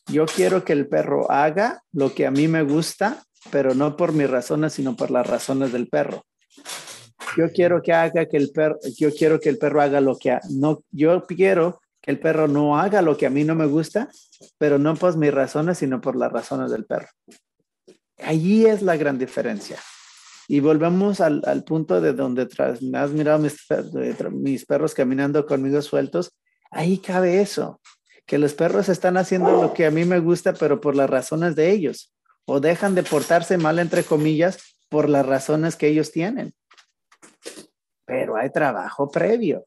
Yo 0.09 0.27
quiero 0.27 0.65
que 0.65 0.73
el 0.73 0.89
perro 0.89 1.31
haga 1.31 1.85
lo 1.93 2.13
que 2.13 2.27
a 2.27 2.33
mí 2.33 2.49
me 2.49 2.65
gusta, 2.65 3.23
pero 3.53 3.77
no 3.77 3.97
por 3.97 4.13
mis 4.13 4.29
razones, 4.29 4.73
sino 4.73 4.97
por 4.97 5.13
las 5.13 5.25
razones 5.25 5.71
del 5.71 5.87
perro. 5.87 6.25
Yo 7.37 7.53
quiero 7.53 7.81
que 7.81 7.93
haga 7.93 8.27
que 8.27 8.39
el 8.39 8.51
perro, 8.51 8.77
yo 8.99 9.15
quiero 9.15 9.39
que 9.39 9.51
el 9.51 9.59
perro 9.59 9.81
haga 9.81 10.01
lo 10.01 10.19
que 10.19 10.37
no, 10.51 10.83
yo 10.91 11.25
quiero 11.29 11.81
que 12.03 12.11
el 12.11 12.19
perro 12.19 12.49
no 12.49 12.77
haga 12.77 13.03
lo 13.03 13.17
que 13.17 13.27
a 13.27 13.31
mí 13.31 13.45
no 13.45 13.55
me 13.55 13.67
gusta, 13.67 14.09
pero 14.59 14.81
no 14.81 14.97
por 14.97 15.17
mis 15.17 15.33
razones, 15.33 15.79
sino 15.79 16.01
por 16.01 16.17
las 16.17 16.33
razones 16.33 16.73
del 16.73 16.87
perro. 16.87 17.07
Allí 18.19 18.67
es 18.67 18.83
la 18.83 18.97
gran 18.97 19.17
diferencia. 19.17 19.79
Y 20.49 20.61
volvemos 20.61 21.21
al, 21.21 21.43
al 21.47 21.65
punto 21.65 22.01
de 22.01 22.13
donde 22.13 22.47
tras, 22.47 22.81
has 22.95 23.11
mirado 23.11 23.39
mis, 23.39 23.57
mis, 24.31 24.67
perros 24.67 24.95
caminando 24.95 25.47
conmigo 25.47 25.81
sueltos, 25.81 26.35
ahí 26.71 26.99
cabe 26.99 27.41
eso. 27.41 27.81
que 28.27 28.39
los 28.39 28.55
perros 28.55 28.89
están 28.89 29.17
haciendo 29.17 29.61
lo 29.61 29.75
que 29.75 29.87
a 29.87 29.91
mí 29.91 30.05
me 30.05 30.19
gusta, 30.19 30.55
pero 30.55 30.81
por 30.81 30.97
las 30.97 31.11
razones 31.11 31.57
de 31.57 31.71
ellos, 31.71 32.15
o 32.47 32.61
dejan 32.61 32.95
de 32.95 33.03
portarse 33.03 33.59
mal, 33.59 33.79
entre 33.79 34.03
comillas, 34.03 34.77
por 34.89 35.09
las 35.09 35.27
razones 35.27 35.77
que 35.77 35.89
ellos 35.89 36.11
tienen. 36.13 36.55
Pero 38.07 38.37
hay 38.37 38.51
trabajo 38.51 39.11
previo. 39.11 39.65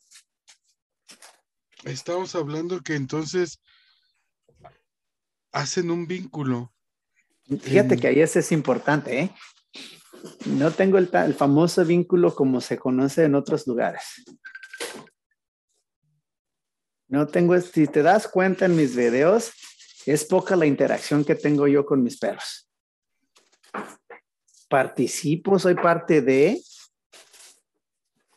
Estamos 1.84 2.36
hablando 2.36 2.82
que 2.82 2.96
entonces 2.96 3.62
hacen 5.52 5.92
un 5.92 6.08
vínculo. 6.08 6.74
Fíjate 7.62 7.98
que 7.98 8.08
ahí 8.08 8.20
ese 8.20 8.40
es 8.40 8.52
importante, 8.52 9.20
¿eh? 9.20 9.32
No 10.46 10.72
tengo 10.72 10.98
el, 10.98 11.08
famoso 11.34 11.86
vínculo 11.86 12.34
como 12.34 12.62
se 12.62 12.78
conoce 12.78 13.26
en 13.26 13.36
otros 13.36 13.68
lugares. 13.68 14.24
No 17.08 17.28
tengo, 17.28 17.60
si 17.62 17.88
te 17.88 18.02
das 18.02 18.28
cuenta 18.28 18.66
en 18.66 18.76
mis 18.76 18.96
videos, 18.96 19.52
es 20.06 20.26
poca 20.26 20.56
la 20.56 20.66
interacción 20.66 21.24
que 21.24 21.36
tengo 21.36 21.68
yo 21.68 21.86
con 21.86 22.04
mis 22.04 22.18
perros. 22.18 22.70
Participo, 24.70 25.58
soy 25.58 25.76
parte 25.76 26.22
de, 26.22 26.62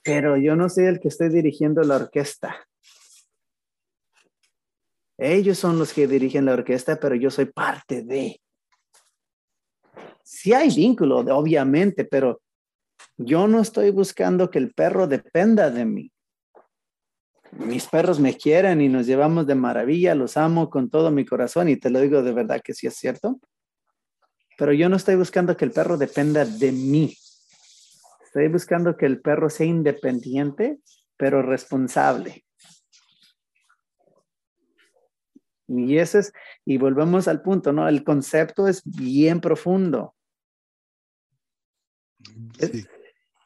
pero 0.02 0.36
yo 0.36 0.54
no 0.56 0.68
soy 0.68 0.86
el 0.86 1.00
que 1.00 1.08
estoy 1.08 1.28
dirigiendo 1.28 1.82
la 1.82 1.96
orquesta. 1.96 2.66
Ellos 5.18 5.58
son 5.58 5.78
los 5.78 5.92
que 5.92 6.06
dirigen 6.06 6.46
la 6.46 6.54
orquesta, 6.54 6.98
pero 6.98 7.14
yo 7.14 7.30
soy 7.30 7.44
parte 7.44 8.02
de. 8.02 8.40
Sí 10.32 10.52
hay 10.52 10.72
vínculo, 10.72 11.18
obviamente, 11.18 12.04
pero 12.04 12.40
yo 13.16 13.48
no 13.48 13.60
estoy 13.60 13.90
buscando 13.90 14.48
que 14.48 14.58
el 14.60 14.72
perro 14.72 15.08
dependa 15.08 15.72
de 15.72 15.84
mí. 15.84 16.12
Mis 17.50 17.88
perros 17.88 18.20
me 18.20 18.36
quieren 18.36 18.80
y 18.80 18.88
nos 18.88 19.06
llevamos 19.06 19.48
de 19.48 19.56
maravilla, 19.56 20.14
los 20.14 20.36
amo 20.36 20.70
con 20.70 20.88
todo 20.88 21.10
mi 21.10 21.26
corazón 21.26 21.68
y 21.68 21.76
te 21.76 21.90
lo 21.90 22.00
digo 22.00 22.22
de 22.22 22.32
verdad 22.32 22.60
que 22.62 22.74
sí 22.74 22.86
es 22.86 22.94
cierto. 22.94 23.40
Pero 24.56 24.72
yo 24.72 24.88
no 24.88 24.94
estoy 24.94 25.16
buscando 25.16 25.56
que 25.56 25.64
el 25.64 25.72
perro 25.72 25.98
dependa 25.98 26.44
de 26.44 26.70
mí. 26.70 27.12
Estoy 28.24 28.46
buscando 28.46 28.96
que 28.96 29.06
el 29.06 29.20
perro 29.20 29.50
sea 29.50 29.66
independiente, 29.66 30.78
pero 31.16 31.42
responsable. 31.42 32.44
Y 35.66 35.98
ese 35.98 36.20
es, 36.20 36.32
y 36.64 36.78
volvemos 36.78 37.26
al 37.26 37.42
punto, 37.42 37.72
¿no? 37.72 37.88
El 37.88 38.04
concepto 38.04 38.68
es 38.68 38.82
bien 38.84 39.40
profundo. 39.40 40.14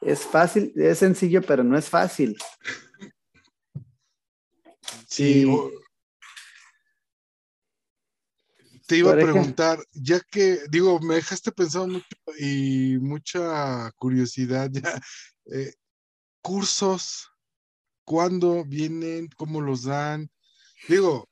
Es, 0.01 0.21
fácil, 0.21 0.73
es 0.75 0.99
sencillo, 0.99 1.41
pero 1.41 1.63
no 1.63 1.77
es 1.77 1.89
fácil. 1.89 2.37
Sí. 5.07 5.45
Te 8.87 8.97
iba 8.97 9.13
a 9.13 9.15
preguntar, 9.15 9.79
ya 9.93 10.19
que, 10.19 10.59
digo, 10.69 10.99
me 10.99 11.15
dejaste 11.15 11.51
pensando 11.51 11.87
mucho 11.93 12.05
y 12.39 12.97
mucha 12.99 13.91
curiosidad 13.93 14.69
ya. 14.71 15.01
Eh, 15.51 15.73
cursos, 16.41 17.31
¿cuándo 18.03 18.63
vienen? 18.63 19.29
¿Cómo 19.37 19.61
los 19.61 19.83
dan? 19.83 20.29
Digo, 20.87 21.27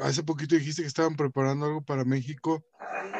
hace 0.00 0.22
poquito 0.22 0.54
dijiste 0.54 0.82
que 0.82 0.88
estaban 0.88 1.16
preparando 1.16 1.66
algo 1.66 1.82
para 1.82 2.04
México. 2.04 2.64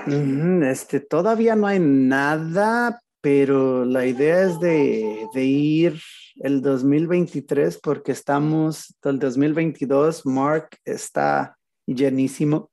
Este, 0.07 1.01
todavía 1.01 1.57
no 1.57 1.67
hay 1.67 1.81
nada, 1.81 3.03
pero 3.25 3.87
la 3.87 4.05
idea 4.05 4.43
es 4.43 4.61
de, 4.61 5.27
de 5.33 5.45
ir 5.45 5.99
el 6.37 6.61
2023 6.61 7.81
porque 7.83 8.13
estamos, 8.13 8.95
el 9.03 9.19
2022, 9.19 10.27
Mark 10.27 10.77
está 10.85 11.57
llenísimo 11.87 12.71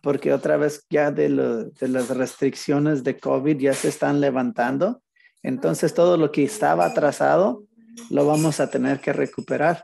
porque 0.00 0.32
otra 0.32 0.56
vez 0.56 0.86
ya 0.88 1.10
de, 1.10 1.28
de 1.28 1.88
las 1.88 2.10
restricciones 2.10 3.02
de 3.02 3.18
COVID 3.18 3.58
ya 3.58 3.74
se 3.74 3.88
están 3.88 4.20
levantando. 4.20 5.02
Entonces 5.42 5.92
todo 5.94 6.16
lo 6.16 6.30
que 6.30 6.44
estaba 6.44 6.86
atrasado 6.86 7.64
lo 8.08 8.24
vamos 8.24 8.60
a 8.60 8.70
tener 8.70 9.00
que 9.00 9.12
recuperar. 9.12 9.82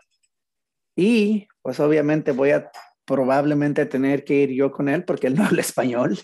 Y 0.94 1.48
pues 1.60 1.80
obviamente 1.80 2.30
voy 2.30 2.52
a 2.52 2.70
probablemente 3.04 3.84
tener 3.84 4.22
que 4.22 4.34
ir 4.34 4.50
yo 4.50 4.70
con 4.70 4.88
él 4.88 5.02
porque 5.02 5.26
él 5.26 5.34
no 5.34 5.44
habla 5.44 5.60
español. 5.60 6.16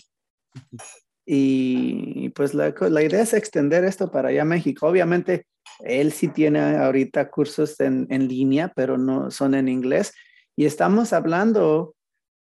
Y 1.25 2.29
pues 2.29 2.53
la, 2.53 2.73
la, 2.79 3.03
idea 3.03 3.23
es 3.23 3.33
extender 3.33 3.83
esto 3.83 4.11
para 4.11 4.29
allá 4.29 4.43
a 4.43 4.45
México. 4.45 4.87
Obviamente, 4.87 5.47
él 5.79 6.11
sí 6.11 6.27
tiene 6.27 6.77
ahorita 6.77 7.29
cursos 7.29 7.79
en, 7.79 8.05
en, 8.09 8.27
línea, 8.27 8.71
pero 8.75 8.97
no 8.97 9.31
son 9.31 9.55
en 9.55 9.67
inglés. 9.67 10.13
Y 10.55 10.65
estamos 10.65 11.13
hablando, 11.13 11.95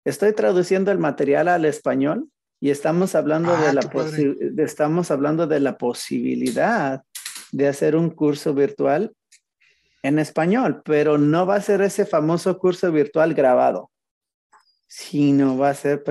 estoy 0.04 0.32
traduciendo 0.32 0.90
el 0.90 0.98
material 0.98 1.48
al 1.48 1.66
español 1.66 2.28
y 2.58 2.70
estamos 2.70 3.14
hablando, 3.14 3.56
de, 3.56 3.68
ah, 3.68 3.72
la 3.72 4.64
estamos 4.64 5.10
hablando 5.10 5.46
de 5.46 5.60
la 5.60 5.76
posibilidad 5.76 7.02
de 7.52 7.68
hacer 7.68 7.96
un 7.96 8.10
curso 8.10 8.54
virtual 8.54 9.12
en 10.02 10.18
español, 10.18 10.82
pero 10.84 11.18
no 11.18 11.44
va 11.44 11.56
a 11.56 11.60
ser 11.60 11.82
ese 11.82 12.06
famoso 12.06 12.58
curso 12.58 12.90
virtual 12.90 13.34
grabado 13.34 13.90
sino 14.90 15.56
va 15.56 15.70
a 15.70 15.74
ser 15.74 16.02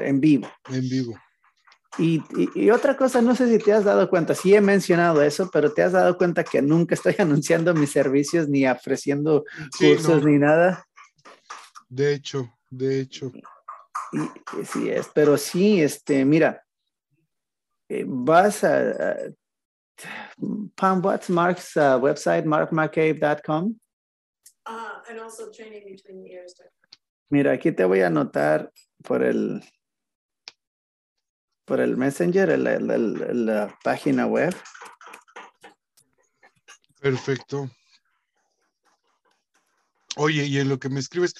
en 0.00 0.20
vivo. 0.20 0.46
En 0.68 0.82
vivo. 0.82 1.18
Y, 1.98 2.22
y, 2.54 2.70
otra 2.70 2.96
cosa, 2.96 3.20
no 3.20 3.34
sé 3.34 3.48
si 3.48 3.58
te 3.58 3.72
has 3.72 3.84
dado 3.84 4.08
cuenta, 4.08 4.34
sí 4.34 4.54
he 4.54 4.60
mencionado 4.60 5.22
eso, 5.22 5.50
pero 5.52 5.72
te 5.72 5.82
has 5.82 5.92
dado 5.92 6.16
cuenta 6.16 6.44
que 6.44 6.62
nunca 6.62 6.94
estoy 6.94 7.14
anunciando 7.18 7.74
mis 7.74 7.90
servicios 7.90 8.48
ni 8.48 8.66
ofreciendo 8.66 9.44
cursos 9.78 10.24
ni 10.24 10.38
nada. 10.38 10.84
De 11.88 12.14
hecho, 12.14 12.48
de 12.70 13.00
hecho. 13.00 13.32
Y, 14.12 14.64
sí 14.64 14.88
es, 14.88 15.08
pero 15.12 15.36
sí, 15.36 15.82
este, 15.82 16.24
mira, 16.24 16.64
eh, 17.88 18.04
vas 18.06 18.62
a, 18.62 19.16
Pam, 20.76 21.02
what's 21.02 21.28
Mark's 21.28 21.76
uh, 21.76 21.98
website, 21.98 22.44
markmccabe.com? 22.44 23.76
Uh, 24.66 25.00
and 25.08 25.20
also 25.20 25.50
trainingbeetweenears.com. 25.50 26.68
Mira, 27.30 27.52
aquí 27.52 27.72
te 27.72 27.84
voy 27.84 28.00
a 28.00 28.08
anotar 28.08 28.72
por 29.02 29.22
el 29.22 29.62
por 31.70 31.80
el 31.80 31.96
Messenger, 31.96 32.58
la 32.58 33.78
página 33.84 34.26
web. 34.26 34.52
Perfecto. 37.00 37.70
Oye, 40.16 40.46
y 40.46 40.58
en 40.58 40.68
lo 40.68 40.80
que 40.80 40.88
me 40.88 40.98
escribes, 40.98 41.32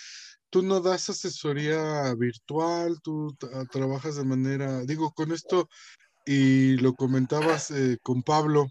tú 0.49 0.63
no 0.63 0.79
das 0.79 1.11
asesoría 1.11 2.15
virtual, 2.15 3.01
tú 3.03 3.37
trabajas 3.73 4.15
de 4.15 4.25
manera, 4.25 4.85
digo, 4.85 5.11
con 5.11 5.33
esto, 5.33 5.69
y 6.25 6.77
lo 6.77 6.95
comentabas 6.95 7.73
eh, 7.73 7.99
con 8.01 8.23
Pablo, 8.23 8.69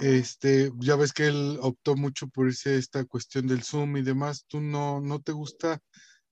este, 0.00 0.70
ya 0.80 0.96
ves 0.96 1.14
que 1.14 1.28
él 1.28 1.58
optó 1.62 1.96
mucho 1.96 2.28
por 2.28 2.48
irse 2.48 2.76
esta 2.76 3.06
cuestión 3.06 3.46
del 3.46 3.62
Zoom 3.62 3.96
y 3.96 4.02
demás. 4.02 4.44
¿Tú 4.46 4.60
no, 4.60 5.00
no 5.00 5.18
te 5.18 5.32
gusta? 5.32 5.80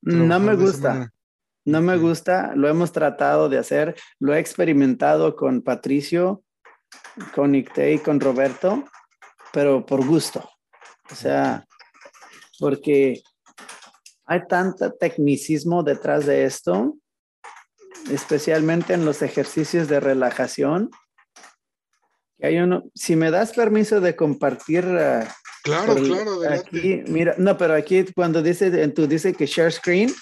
No 0.02 0.38
me 0.40 0.54
gusta. 0.56 1.10
No 1.64 1.80
me 1.80 1.96
gusta. 1.96 2.52
Lo 2.54 2.68
hemos 2.68 2.92
tratado 2.92 3.48
de 3.48 3.58
hacer. 3.58 3.94
Lo 4.18 4.34
he 4.34 4.38
experimentado 4.38 5.36
con 5.36 5.62
Patricio, 5.62 6.42
con 7.34 7.54
Icte 7.54 7.92
y 7.92 7.98
con 7.98 8.20
Roberto, 8.20 8.84
pero 9.52 9.84
por 9.84 10.04
gusto. 10.04 10.48
O 11.10 11.14
sea, 11.14 11.64
porque 12.58 13.22
hay 14.26 14.46
tanto 14.46 14.92
tecnicismo 14.92 15.82
detrás 15.82 16.26
de 16.26 16.44
esto, 16.44 16.96
especialmente 18.10 18.94
en 18.94 19.04
los 19.04 19.22
ejercicios 19.22 19.88
de 19.88 20.00
relajación 20.00 20.90
hay 22.44 22.58
uno, 22.58 22.84
si 22.94 23.16
me 23.16 23.30
das 23.30 23.52
permiso 23.52 24.00
de 24.00 24.16
compartir. 24.16 24.84
Uh, 24.84 25.24
claro, 25.62 25.94
claro, 25.94 26.40
Aquí, 26.50 27.02
mira, 27.06 27.34
no, 27.38 27.56
pero 27.56 27.74
aquí 27.74 28.04
cuando 28.14 28.42
dice, 28.42 28.88
tú 28.88 29.06
dice 29.06 29.32
que 29.32 29.46
share 29.46 29.72
screen, 29.72 30.12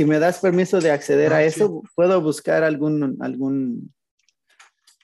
si 0.00 0.06
me 0.06 0.18
das 0.18 0.38
permiso 0.38 0.80
de 0.80 0.90
acceder 0.90 1.34
a 1.34 1.36
ah, 1.36 1.44
eso, 1.44 1.82
puedo 1.94 2.22
buscar 2.22 2.64
algún, 2.64 3.18
algún, 3.20 3.94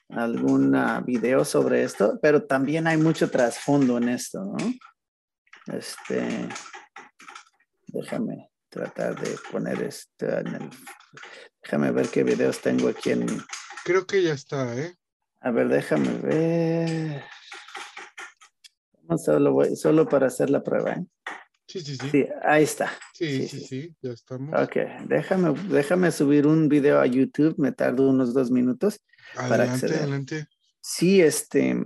algún 0.09 0.75
video 1.05 1.45
sobre 1.45 1.83
esto, 1.83 2.17
pero 2.19 2.47
también 2.47 2.87
hay 2.87 2.97
mucho 2.97 3.29
trasfondo 3.29 3.99
en 3.99 4.09
esto, 4.09 4.43
¿no? 4.43 4.57
Este, 5.71 6.49
déjame 7.85 8.49
tratar 8.69 9.21
de 9.21 9.35
poner 9.51 9.83
esto 9.83 10.25
en 10.25 10.47
el, 10.47 10.69
déjame 11.61 11.91
ver 11.91 12.07
qué 12.07 12.23
videos 12.23 12.59
tengo 12.59 12.89
aquí 12.89 13.11
en. 13.11 13.27
Creo 13.85 14.07
que 14.07 14.23
ya 14.23 14.33
está, 14.33 14.75
¿eh? 14.79 14.95
A 15.41 15.51
ver, 15.51 15.67
déjame 15.67 16.09
ver. 16.23 17.23
Solo, 19.23 19.53
voy, 19.53 19.75
solo 19.75 20.09
para 20.09 20.25
hacer 20.25 20.49
la 20.49 20.63
prueba. 20.63 20.93
¿eh? 20.93 21.05
Sí, 21.67 21.81
sí, 21.81 21.97
sí. 21.97 22.09
Sí, 22.09 22.25
ahí 22.43 22.63
está. 22.63 22.91
Sí, 23.13 23.47
sí, 23.47 23.59
sí, 23.59 23.95
ya 24.01 24.11
estamos. 24.11 24.59
Ok, 24.61 24.77
déjame, 25.07 25.53
déjame 25.69 26.11
subir 26.11 26.47
un 26.47 26.69
video 26.69 26.99
a 26.99 27.05
YouTube, 27.05 27.55
me 27.57 27.73
tardo 27.73 28.09
unos 28.09 28.33
dos 28.33 28.49
minutos. 28.49 28.99
Adelante, 29.35 29.49
para 29.49 29.73
acceder. 29.73 29.97
adelante. 29.99 30.47
Sí, 30.79 31.21
este. 31.21 31.83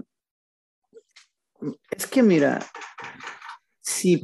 Es 1.90 2.08
que 2.08 2.22
mira, 2.22 2.60
si, 3.82 4.24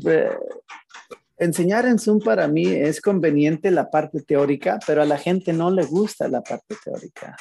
Enseñar 1.40 1.86
en 1.86 2.00
Zoom 2.00 2.20
para 2.20 2.48
mí 2.48 2.66
es 2.66 3.00
conveniente 3.00 3.70
la 3.70 3.92
parte 3.92 4.22
teórica, 4.24 4.80
pero 4.88 5.04
a 5.04 5.06
la 5.06 5.20
gente 5.20 5.54
no 5.54 5.70
le 5.70 5.86
gusta 5.86 6.28
la 6.28 6.42
parte 6.42 6.76
teórica. 6.84 7.38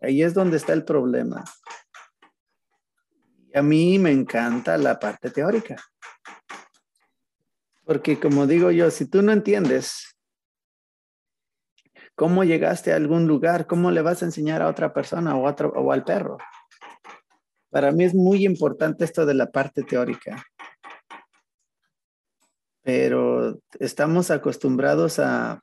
Ahí 0.00 0.22
es 0.22 0.32
donde 0.32 0.56
está 0.56 0.72
el 0.72 0.84
problema. 0.84 1.44
A 3.54 3.60
mí 3.60 3.98
me 3.98 4.10
encanta 4.10 4.78
la 4.78 4.98
parte 4.98 5.30
teórica. 5.30 5.76
Porque 7.88 8.20
como 8.20 8.46
digo 8.46 8.70
yo, 8.70 8.90
si 8.90 9.06
tú 9.06 9.22
no 9.22 9.32
entiendes 9.32 10.14
cómo 12.14 12.44
llegaste 12.44 12.92
a 12.92 12.96
algún 12.96 13.26
lugar, 13.26 13.66
cómo 13.66 13.90
le 13.90 14.02
vas 14.02 14.20
a 14.20 14.26
enseñar 14.26 14.60
a 14.60 14.68
otra 14.68 14.92
persona 14.92 15.34
o, 15.34 15.90
al 15.90 16.04
perro. 16.04 16.36
Para 17.70 17.90
mí 17.92 18.04
es 18.04 18.14
muy 18.14 18.44
importante 18.44 19.06
esto 19.06 19.24
de 19.24 19.32
la 19.32 19.50
parte 19.50 19.84
teórica 19.84 20.44
pero 22.88 23.60
estamos 23.80 24.30
acostumbrados 24.30 25.18
a, 25.18 25.62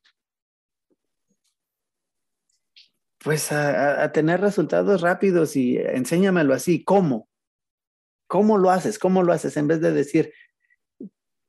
pues 3.17 3.51
a, 3.51 4.11
tener 4.11 4.41
resultados 4.41 5.01
rápidos 5.01 5.55
y 5.55 5.77
enséñamelo 5.77 6.53
así, 6.53 6.83
¿cómo? 6.83 7.27
¿Cómo 8.27 8.59
lo 8.59 8.69
haces? 8.69 8.99
¿Cómo 8.99 9.23
lo 9.23 9.33
haces? 9.33 9.57
En 9.57 9.67
vez 9.67 9.81
de 9.81 9.91
decir, 9.91 10.33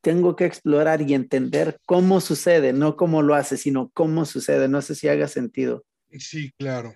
tengo 0.07 0.37
que 0.37 0.45
explorar 0.45 1.03
y 1.03 1.14
entender 1.14 1.81
cómo 1.85 2.21
sucede, 2.21 2.73
no 2.73 2.97
cómo 2.97 3.23
lo 3.23 3.35
haces, 3.35 3.62
sino 3.62 3.90
cómo 3.92 4.25
sucede. 4.25 4.69
No 4.69 4.81
sé 4.81 4.95
si 4.95 5.09
haga 5.09 5.27
sentido. 5.27 5.85
Sí, 6.12 6.53
claro. 6.57 6.95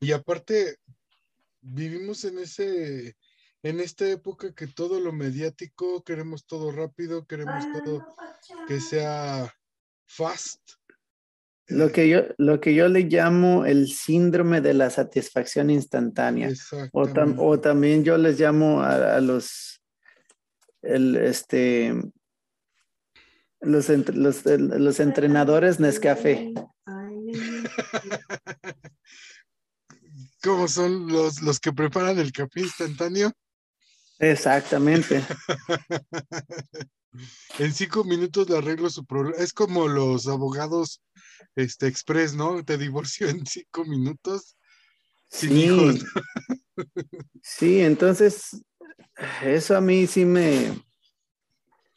Y 0.00 0.10
aparte, 0.10 0.78
vivimos 1.60 2.24
en 2.24 2.40
ese 2.40 3.14
en 3.62 3.78
esta 3.78 4.10
época 4.10 4.52
que 4.52 4.66
todo 4.66 4.98
lo 4.98 5.12
mediático, 5.12 6.02
queremos 6.02 6.46
todo 6.46 6.72
rápido, 6.72 7.28
queremos 7.28 7.64
todo 7.72 8.04
que 8.66 8.80
sea 8.80 9.54
fast. 10.04 10.60
Lo 11.68 11.92
que, 11.92 12.08
yo, 12.08 12.22
lo 12.38 12.58
que 12.58 12.74
yo 12.74 12.88
le 12.88 13.02
llamo 13.02 13.66
el 13.66 13.86
síndrome 13.86 14.60
de 14.60 14.74
la 14.74 14.90
satisfacción 14.90 15.70
instantánea. 15.70 16.50
O, 16.90 17.06
o, 17.36 17.60
también 17.60 18.02
yo 18.02 18.18
les 18.18 18.40
llamo 18.40 18.82
a, 18.82 19.20
los, 19.20 19.77
el, 20.82 21.16
este, 21.16 21.94
los, 23.60 23.88
los, 23.88 24.44
los 24.44 25.00
entrenadores 25.00 25.80
Nescafé. 25.80 26.52
¿Cómo 30.42 30.68
son 30.68 31.08
los, 31.08 31.42
los 31.42 31.58
que 31.58 31.72
preparan 31.72 32.18
el 32.18 32.32
café 32.32 32.60
instantáneo? 32.60 33.32
Exactamente. 34.18 35.24
en 37.58 37.72
cinco 37.72 38.04
minutos 38.04 38.48
le 38.48 38.58
arreglo 38.58 38.88
su 38.90 39.04
problema. 39.04 39.36
Es 39.42 39.52
como 39.52 39.88
los 39.88 40.28
abogados 40.28 41.02
este, 41.56 41.88
express, 41.88 42.34
¿no? 42.34 42.64
Te 42.64 42.78
divorcio 42.78 43.28
en 43.28 43.44
cinco 43.46 43.84
minutos. 43.84 44.56
Sin 45.30 45.50
sí. 45.50 45.64
hijos. 45.64 46.04
sí, 47.42 47.80
entonces 47.80 48.62
eso 49.42 49.76
a 49.76 49.80
mí 49.80 50.06
sí 50.06 50.24
me 50.24 50.72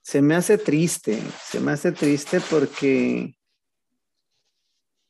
se 0.01 0.21
me 0.21 0.35
hace 0.35 0.57
triste, 0.57 1.21
se 1.43 1.59
me 1.59 1.71
hace 1.71 1.91
triste 1.91 2.41
porque 2.49 3.35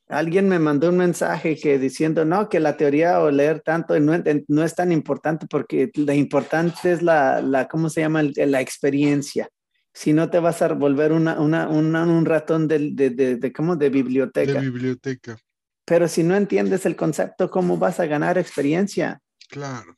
alguien 0.08 0.48
me 0.48 0.58
mandó 0.58 0.90
un 0.90 0.98
mensaje 0.98 1.56
que 1.56 1.78
diciendo, 1.78 2.24
no, 2.24 2.48
que 2.48 2.60
la 2.60 2.76
teoría 2.76 3.20
o 3.20 3.30
leer 3.30 3.60
tanto 3.60 3.98
no, 3.98 4.22
no 4.48 4.64
es 4.64 4.74
tan 4.74 4.92
importante 4.92 5.46
porque 5.48 5.90
lo 5.94 6.12
importante 6.12 6.92
es 6.92 7.02
la, 7.02 7.40
la 7.40 7.68
¿cómo 7.68 7.88
se 7.88 8.02
llama? 8.02 8.22
La 8.22 8.60
experiencia. 8.60 9.48
Si 9.94 10.12
no 10.12 10.30
te 10.30 10.38
vas 10.38 10.62
a 10.62 10.68
volver 10.68 11.12
una, 11.12 11.40
una, 11.40 11.68
un 11.68 12.24
ratón 12.24 12.68
de, 12.68 12.90
de, 12.92 13.10
de, 13.10 13.36
de, 13.36 13.52
¿cómo? 13.52 13.76
De 13.76 13.90
biblioteca. 13.90 14.52
De 14.52 14.60
biblioteca. 14.60 15.38
Pero 15.84 16.08
si 16.08 16.22
no 16.22 16.36
entiendes 16.36 16.86
el 16.86 16.96
concepto, 16.96 17.50
¿cómo 17.50 17.76
vas 17.76 17.98
a 17.98 18.06
ganar 18.06 18.38
experiencia? 18.38 19.20
Claro. 19.48 19.96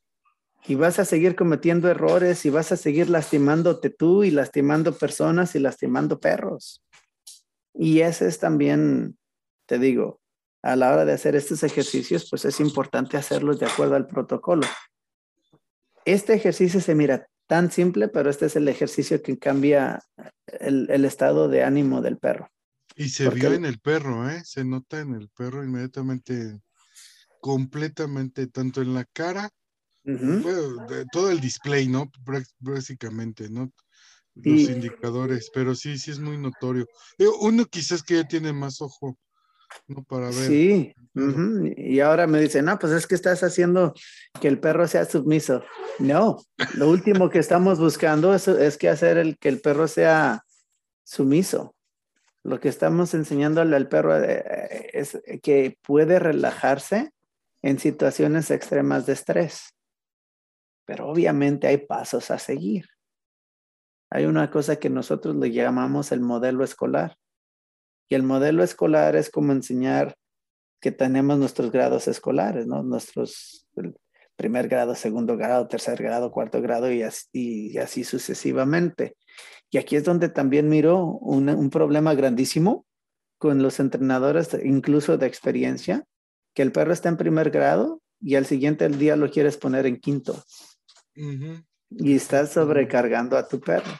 Y 0.66 0.76
vas 0.76 0.98
a 0.98 1.04
seguir 1.04 1.36
cometiendo 1.36 1.90
errores 1.90 2.44
y 2.46 2.50
vas 2.50 2.72
a 2.72 2.76
seguir 2.76 3.10
lastimándote 3.10 3.90
tú 3.90 4.24
y 4.24 4.30
lastimando 4.30 4.96
personas 4.96 5.54
y 5.54 5.58
lastimando 5.58 6.20
perros. 6.20 6.82
Y 7.74 8.00
ese 8.00 8.28
es 8.28 8.38
también 8.38 9.16
te 9.66 9.78
digo, 9.78 10.20
a 10.62 10.76
la 10.76 10.92
hora 10.92 11.04
de 11.04 11.12
hacer 11.12 11.36
estos 11.36 11.62
ejercicios, 11.62 12.28
pues 12.30 12.44
es 12.44 12.60
importante 12.60 13.16
hacerlos 13.16 13.58
de 13.60 13.66
acuerdo 13.66 13.96
al 13.96 14.06
protocolo. 14.06 14.66
Este 16.04 16.34
ejercicio 16.34 16.80
se 16.80 16.94
mira 16.94 17.28
tan 17.46 17.70
simple, 17.70 18.08
pero 18.08 18.30
este 18.30 18.46
es 18.46 18.56
el 18.56 18.68
ejercicio 18.68 19.22
que 19.22 19.38
cambia 19.38 20.02
el, 20.46 21.04
estado 21.04 21.48
de 21.48 21.64
ánimo 21.64 22.00
del 22.00 22.18
perro. 22.18 22.50
Y 22.96 23.08
se 23.08 23.28
vio 23.28 23.52
en 23.52 23.64
el 23.64 23.80
perro, 23.80 24.28
¿eh? 24.28 24.42
Se 24.44 24.64
nota 24.64 25.00
en 25.00 25.14
el 25.14 25.28
perro 25.28 25.64
inmediatamente, 25.64 26.60
completamente, 27.40 28.46
tanto 28.46 28.80
en 28.82 28.94
la 28.94 29.04
cara, 29.04 29.50
todo 31.12 31.30
el 31.30 31.40
display, 31.40 31.88
¿no? 31.88 32.10
Básicamente, 32.58 33.48
¿no? 33.48 33.72
Los 34.34 34.68
indicadores, 34.68 35.50
pero 35.54 35.74
sí, 35.74 35.96
sí 35.96 36.10
es 36.10 36.18
muy 36.18 36.36
notorio. 36.36 36.86
Uno 37.40 37.64
quizás 37.66 38.02
que 38.02 38.16
ya 38.16 38.24
tiene 38.26 38.52
más 38.52 38.80
ojo 38.80 39.16
para 40.08 40.26
ver. 40.26 40.48
Sí, 40.48 40.94
y 41.76 42.00
ahora 42.00 42.26
me 42.26 42.40
dicen, 42.40 42.64
no, 42.64 42.78
pues 42.78 42.92
es 42.92 43.06
que 43.06 43.14
estás 43.14 43.42
haciendo 43.42 43.94
que 44.40 44.48
el 44.48 44.58
perro 44.58 44.88
sea 44.88 45.04
submiso. 45.04 45.62
No, 45.98 46.42
lo 46.74 46.90
último 46.90 47.30
que 47.30 47.38
estamos 47.38 47.78
buscando 47.78 48.34
es, 48.34 48.48
es 48.48 48.76
que 48.76 48.88
hacer 48.88 49.18
el, 49.18 49.38
que 49.38 49.48
el 49.48 49.60
perro 49.60 49.88
sea 49.88 50.44
sumiso. 51.04 51.74
Lo 52.42 52.60
que 52.60 52.68
estamos 52.68 53.14
enseñándole 53.14 53.76
al 53.76 53.88
perro 53.88 54.22
eh, 54.22 54.90
es 54.92 55.18
que 55.42 55.78
puede 55.82 56.18
relajarse 56.18 57.12
en 57.62 57.78
situaciones 57.78 58.50
extremas 58.50 59.06
de 59.06 59.14
estrés. 59.14 59.74
Pero 60.84 61.08
obviamente 61.08 61.66
hay 61.66 61.78
pasos 61.78 62.30
a 62.30 62.38
seguir. 62.38 62.86
Hay 64.10 64.26
una 64.26 64.50
cosa 64.50 64.76
que 64.76 64.90
nosotros 64.90 65.34
le 65.36 65.50
llamamos 65.50 66.12
el 66.12 66.20
modelo 66.20 66.64
escolar. 66.64 67.16
Y 68.08 68.14
el 68.14 68.22
modelo 68.22 68.62
escolar 68.62 69.16
es 69.16 69.30
como 69.30 69.52
enseñar 69.52 70.14
que 70.80 70.92
tenemos 70.92 71.38
nuestros 71.38 71.70
grados 71.72 72.06
escolares, 72.08 72.66
¿no? 72.66 72.82
Nuestros 72.82 73.66
primer 74.36 74.68
grado, 74.68 74.94
segundo 74.94 75.36
grado, 75.36 75.68
tercer 75.68 76.02
grado, 76.02 76.30
cuarto 76.30 76.60
grado 76.60 76.90
y 76.92 77.02
así, 77.02 78.04
sucesivamente. 78.04 79.16
Y 79.70 79.78
aquí 79.78 79.96
es 79.96 80.04
donde 80.04 80.28
también 80.28 80.68
miro 80.68 81.04
un, 81.04 81.70
problema 81.70 82.14
grandísimo 82.14 82.86
con 83.38 83.62
los 83.62 83.80
entrenadores, 83.80 84.56
incluso 84.62 85.18
de 85.18 85.26
experiencia, 85.26 86.04
que 86.54 86.62
el 86.62 86.72
perro 86.72 86.92
está 86.92 87.08
en 87.08 87.16
primer 87.16 87.50
grado 87.50 88.00
y 88.20 88.36
al 88.36 88.46
siguiente 88.46 88.88
día 88.88 89.16
lo 89.16 89.30
quieres 89.30 89.56
poner 89.56 89.86
en 89.86 89.98
quinto. 89.98 90.42
Y 91.16 92.16
estás 92.16 92.52
sobrecargando 92.52 93.36
a 93.36 93.48
tu 93.48 93.60
perro. 93.60 93.92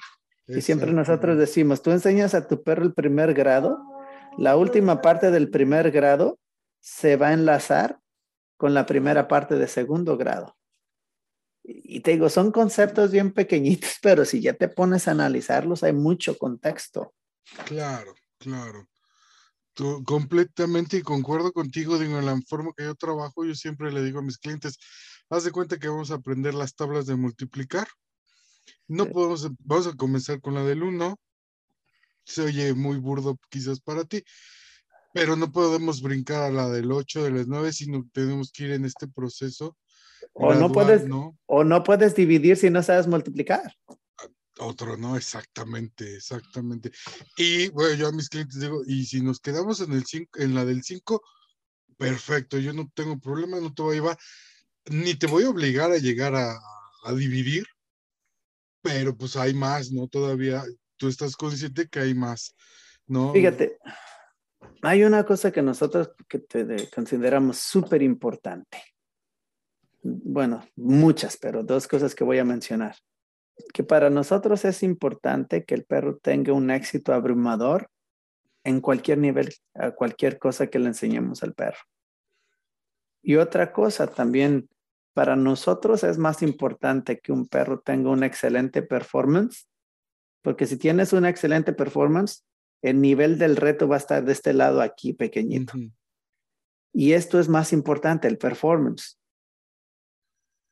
Y 0.47 0.61
siempre 0.61 0.93
nosotros 0.93 1.39
decimos, 1.39 1.83
tú 1.83 1.91
enseñas 1.91 2.35
a 2.35 2.47
tu 2.47 2.63
perro 2.63 2.85
el 2.85 2.93
primer 2.93 3.33
grado 3.35 3.79
la 4.37 4.57
última 4.57 5.01
parte 5.01 5.31
del 5.31 5.51
primer 5.51 5.91
grado 5.91 6.41
se 6.81 7.17
va 7.17 7.29
a 7.29 7.33
enlazar 7.33 8.01
con 8.57 8.75
la 8.75 8.85
primera 8.87 9.29
parte 9.29 9.57
de 9.57 9.69
segundo 9.69 10.17
grado. 10.17 10.57
Y 11.63 12.01
te 12.01 12.13
digo, 12.13 12.29
son 12.29 12.51
conceptos 12.51 13.11
bien 13.11 13.33
pequeñitos, 13.33 13.99
pero 14.03 14.25
si 14.25 14.41
ya 14.41 14.55
te 14.55 14.69
pones 14.69 15.09
a 15.09 15.13
analizarlos, 15.13 15.83
hay 15.83 15.93
mucho 15.93 16.37
contexto. 16.37 17.15
Claro, 17.67 18.15
claro. 18.39 18.89
completamente 20.05 20.99
y 20.99 21.03
concuerdo 21.03 21.53
contigo, 21.53 21.99
digo, 21.99 22.19
en 22.19 22.27
la 22.27 22.39
forma 22.49 22.73
que 22.77 22.85
yo 22.85 22.95
trabajo, 22.95 23.45
yo 23.45 23.55
siempre 23.55 23.93
le 23.93 24.03
digo 24.03 24.19
a 24.19 24.23
mis 24.23 24.39
clientes, 24.39 24.79
haz 25.35 25.45
de 25.45 25.53
cuenta 25.53 25.79
que 25.79 25.89
vamos 25.89 26.11
a 26.11 26.15
aprender 26.15 26.55
las 26.55 26.75
tablas 26.75 27.07
de 27.07 27.17
multiplicar. 27.17 27.89
No 28.87 29.07
podemos, 29.07 29.49
vamos 29.59 29.87
a 29.87 29.97
comenzar 29.97 30.41
con 30.41 30.55
la 30.55 30.63
del 30.63 30.83
1, 30.83 31.19
se 32.25 32.43
oye 32.43 32.75
muy 32.75 32.99
burdo 32.99 33.39
quizás 33.51 33.81
para 33.81 34.05
ti, 34.05 34.25
pero 35.13 35.37
no 35.37 35.53
podemos 35.53 36.03
brincar 36.03 36.43
a 36.43 36.51
la 36.51 36.69
del 36.69 36.91
8, 36.91 37.25
de 37.25 37.31
las 37.31 37.47
9, 37.47 37.73
sino 37.73 38.09
tenemos 38.13 38.53
que 38.53 38.65
ir 38.65 38.71
en 38.73 38.85
este 38.85 39.09
proceso. 39.09 39.77
O 40.33 40.55
no 40.55 40.73
puedes, 40.73 41.05
o 41.47 41.65
no 41.65 41.83
puedes 41.83 42.15
dividir 42.15 42.57
si 42.57 42.71
no 42.71 42.83
sabes 42.83 43.07
multiplicar. 43.07 43.75
Otro, 44.59 44.97
no, 44.97 45.17
exactamente, 45.17 46.17
exactamente. 46.17 46.93
Y 47.37 47.69
bueno, 47.69 47.95
yo 47.95 48.09
a 48.09 48.13
mis 48.13 48.29
clientes 48.29 48.61
digo, 48.61 48.83
y 48.87 49.05
si 49.05 49.21
nos 49.21 49.41
quedamos 49.41 49.81
en 49.81 49.93
el 49.93 50.05
5, 50.05 50.39
en 50.41 50.55
la 50.55 50.65
del 50.65 50.83
5, 50.83 51.23
perfecto, 51.97 52.59
yo 52.59 52.73
no 52.73 52.91
tengo 52.95 53.19
problema, 53.19 53.61
no 53.61 53.73
te 53.75 53.83
voy 53.83 53.93
a 53.97 54.01
llevar, 54.01 54.19
ni 54.91 55.15
te 55.15 55.27
voy 55.27 55.45
a 55.45 55.51
obligar 55.51 55.91
a 55.91 55.99
llegar 55.99 56.35
a, 56.35 56.59
a 57.05 57.13
dividir, 57.13 57.65
pero 58.83 59.17
pues 59.17 59.37
hay 59.37 59.55
más, 59.55 59.91
¿no? 59.91 60.09
Todavía 60.09 60.63
tú 60.97 61.09
estás 61.09 61.37
consciente 61.37 61.89
que 61.89 62.01
hay 62.01 62.15
más, 62.15 62.55
¿no? 63.07 63.33
Fíjate, 63.33 63.79
hay 64.83 65.05
una 65.05 65.25
cosa 65.25 65.51
que 65.51 65.63
nosotros 65.63 66.11
que 66.29 66.39
te 66.39 66.91
consideramos 66.91 67.59
súper 67.59 68.03
importante. 68.03 68.83
Bueno, 70.03 70.67
muchas, 70.77 71.37
pero 71.39 71.63
dos 71.63 71.89
cosas 71.89 72.15
que 72.15 72.25
voy 72.25 72.39
a 72.39 72.45
mencionar. 72.45 72.97
que 73.73 73.85
para 73.85 74.11
nosotros 74.11 74.65
es 74.65 74.83
importante 74.83 75.65
que 75.65 75.75
el 75.75 75.85
perro 75.85 76.19
tenga 76.19 76.53
un 76.53 76.71
éxito 76.71 77.13
abrumador 77.13 77.91
en 78.65 78.81
cualquier 78.81 79.19
nivel, 79.19 79.55
a 79.75 79.93
cualquier 79.93 80.39
cosa 80.39 80.69
que 80.69 80.79
le 80.79 80.89
enseñemos 80.89 81.43
al 81.43 81.55
perro. 81.55 81.79
Y 83.23 83.37
otra 83.37 83.73
cosa 83.73 84.07
también, 84.07 84.69
para 85.15 85.37
nosotros 85.37 86.05
es 86.05 86.19
más 86.19 86.43
importante 86.43 87.21
que 87.21 87.33
un 87.33 87.47
perro 87.47 87.81
tenga 87.81 88.11
una 88.11 88.27
excelente 88.27 88.83
performance, 88.83 89.69
porque 90.43 90.67
si 90.67 90.77
tienes 90.77 91.13
una 91.13 91.31
excelente 91.31 91.73
performance, 91.73 92.45
el 92.83 93.01
nivel 93.01 93.39
del 93.39 93.57
reto 93.57 93.89
va 93.89 93.95
a 93.95 93.99
estar 93.99 94.25
de 94.25 94.33
este 94.33 94.53
lado 94.53 94.83
aquí 94.83 95.15
pequeñito. 95.15 95.73
Y 96.93 97.13
esto 97.13 97.41
es 97.41 97.49
más 97.49 97.73
importante, 97.73 98.29
el 98.29 98.37
performance. 98.37 99.19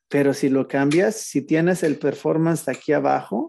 Pero 0.08 0.34
si 0.34 0.50
lo 0.50 0.68
cambias, 0.68 1.16
si 1.16 1.40
tienes 1.40 1.82
el 1.82 1.98
performance 1.98 2.68
aquí 2.68 2.92
abajo 2.92 3.48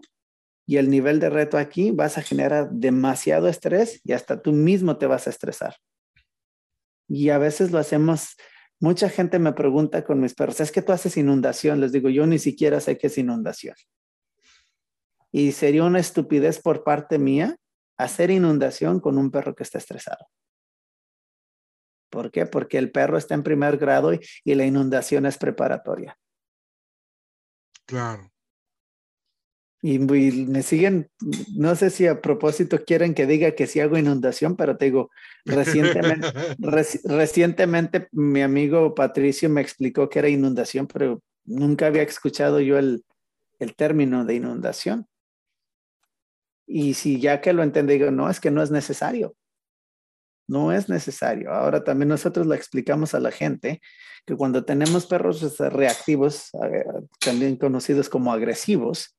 y 0.66 0.78
el 0.78 0.88
nivel 0.88 1.20
de 1.20 1.28
reto 1.28 1.58
aquí, 1.58 1.90
vas 1.90 2.16
a 2.16 2.22
generar 2.22 2.70
demasiado 2.70 3.48
estrés 3.48 4.00
y 4.02 4.12
hasta 4.12 4.40
tú 4.40 4.52
mismo 4.52 4.96
te 4.96 5.06
vas 5.06 5.26
a 5.26 5.30
estresar. 5.30 5.76
Y 7.06 7.28
a 7.28 7.36
veces 7.36 7.70
lo 7.70 7.78
hacemos, 7.78 8.36
mucha 8.80 9.08
gente 9.08 9.38
me 9.38 9.52
pregunta 9.52 10.04
con 10.04 10.20
mis 10.20 10.34
perros, 10.34 10.60
es 10.60 10.72
que 10.72 10.82
tú 10.82 10.92
haces 10.92 11.16
inundación. 11.16 11.80
Les 11.80 11.92
digo, 11.92 12.08
yo 12.08 12.26
ni 12.26 12.38
siquiera 12.38 12.80
sé 12.80 12.98
qué 12.98 13.06
es 13.08 13.18
inundación. 13.18 13.76
Y 15.32 15.52
sería 15.52 15.84
una 15.84 16.00
estupidez 16.00 16.60
por 16.60 16.84
parte 16.84 17.18
mía 17.18 17.56
hacer 17.96 18.30
inundación 18.30 19.00
con 19.00 19.18
un 19.18 19.30
perro 19.30 19.54
que 19.54 19.62
está 19.62 19.78
estresado. 19.78 20.26
¿Por 22.10 22.30
qué? 22.30 22.46
Porque 22.46 22.78
el 22.78 22.92
perro 22.92 23.18
está 23.18 23.34
en 23.34 23.42
primer 23.42 23.76
grado 23.76 24.14
y, 24.14 24.20
y 24.44 24.54
la 24.54 24.64
inundación 24.64 25.26
es 25.26 25.36
preparatoria. 25.38 26.16
Claro. 27.86 28.33
Y, 29.86 29.98
me 29.98 30.62
siguen, 30.62 31.10
no 31.58 31.76
sé 31.76 31.90
si 31.90 32.06
a 32.06 32.22
propósito 32.22 32.82
quieren 32.86 33.12
que 33.12 33.26
diga 33.26 33.50
que 33.50 33.66
si 33.66 33.80
hago 33.80 33.98
inundación, 33.98 34.56
pero 34.56 34.78
te 34.78 34.86
digo, 34.86 35.10
recientemente, 35.44 36.26
recientemente 37.04 38.08
mi 38.10 38.40
amigo 38.40 38.94
Patricio 38.94 39.50
me 39.50 39.60
explicó 39.60 40.08
que 40.08 40.20
era 40.20 40.30
inundación, 40.30 40.86
pero 40.86 41.22
nunca 41.44 41.88
había 41.88 42.00
escuchado 42.00 42.60
yo 42.60 42.78
el, 42.78 43.04
el 43.58 43.74
término 43.74 44.24
de 44.24 44.36
inundación. 44.36 45.06
Y 46.66 46.94
si 46.94 47.20
ya 47.20 47.42
que 47.42 47.52
lo 47.52 47.62
entendí, 47.62 47.98
digo, 47.98 48.10
no, 48.10 48.30
es 48.30 48.40
que 48.40 48.50
no 48.50 48.62
es 48.62 48.70
necesario. 48.70 49.36
No 50.48 50.72
es 50.72 50.88
necesario. 50.88 51.52
Ahora 51.52 51.84
también 51.84 52.08
nosotros 52.08 52.46
le 52.46 52.56
explicamos 52.56 53.14
a 53.14 53.20
la 53.20 53.30
gente 53.30 53.82
que 54.24 54.34
cuando 54.34 54.64
tenemos 54.64 55.04
perros 55.04 55.42
este, 55.42 55.68
reactivos, 55.68 56.52
también 57.20 57.56
conocidos 57.56 58.08
como 58.08 58.32
agresivos, 58.32 59.14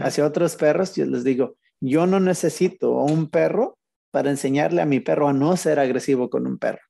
hacia 0.00 0.26
otros 0.26 0.56
perros, 0.56 0.94
yo 0.94 1.06
les 1.06 1.24
digo, 1.24 1.56
yo 1.80 2.06
no 2.06 2.20
necesito 2.20 2.92
un 2.92 3.28
perro 3.28 3.78
para 4.10 4.30
enseñarle 4.30 4.82
a 4.82 4.86
mi 4.86 5.00
perro 5.00 5.28
a 5.28 5.32
no 5.32 5.56
ser 5.56 5.78
agresivo 5.78 6.30
con 6.30 6.46
un 6.46 6.58
perro. 6.58 6.82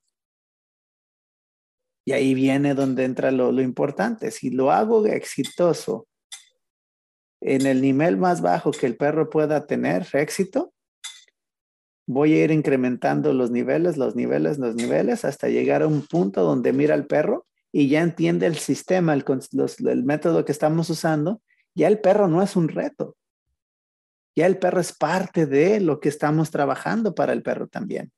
Y 2.06 2.12
ahí 2.12 2.34
viene 2.34 2.74
donde 2.74 3.04
entra 3.04 3.30
lo, 3.30 3.52
lo 3.52 3.62
importante. 3.62 4.30
Si 4.30 4.50
lo 4.50 4.72
hago 4.72 5.06
exitoso 5.06 6.08
en 7.40 7.66
el 7.66 7.80
nivel 7.80 8.16
más 8.16 8.40
bajo 8.40 8.70
que 8.70 8.86
el 8.86 8.96
perro 8.96 9.30
pueda 9.30 9.66
tener 9.66 10.06
éxito, 10.12 10.72
voy 12.06 12.34
a 12.34 12.44
ir 12.44 12.50
incrementando 12.50 13.32
los 13.32 13.50
niveles, 13.50 13.96
los 13.96 14.16
niveles, 14.16 14.58
los 14.58 14.74
niveles, 14.74 15.24
hasta 15.24 15.48
llegar 15.48 15.82
a 15.82 15.86
un 15.86 16.06
punto 16.06 16.42
donde 16.42 16.72
mira 16.72 16.94
al 16.94 17.06
perro 17.06 17.46
y 17.70 17.88
ya 17.88 18.02
entiende 18.02 18.46
el 18.46 18.56
sistema, 18.56 19.14
el, 19.14 19.24
el 19.86 20.04
método 20.04 20.44
que 20.44 20.50
estamos 20.50 20.90
usando, 20.90 21.40
ya 21.80 21.88
el 21.88 21.98
perro 21.98 22.28
no 22.28 22.42
es 22.42 22.56
un 22.56 22.68
reto. 22.68 23.16
Ya 24.36 24.44
el 24.44 24.58
perro 24.58 24.80
es 24.80 24.92
parte 24.92 25.46
de 25.46 25.80
lo 25.80 25.98
que 25.98 26.10
estamos 26.10 26.50
trabajando 26.50 27.14
para 27.14 27.32
el 27.32 27.42
perro 27.42 27.68
también. 27.68 28.12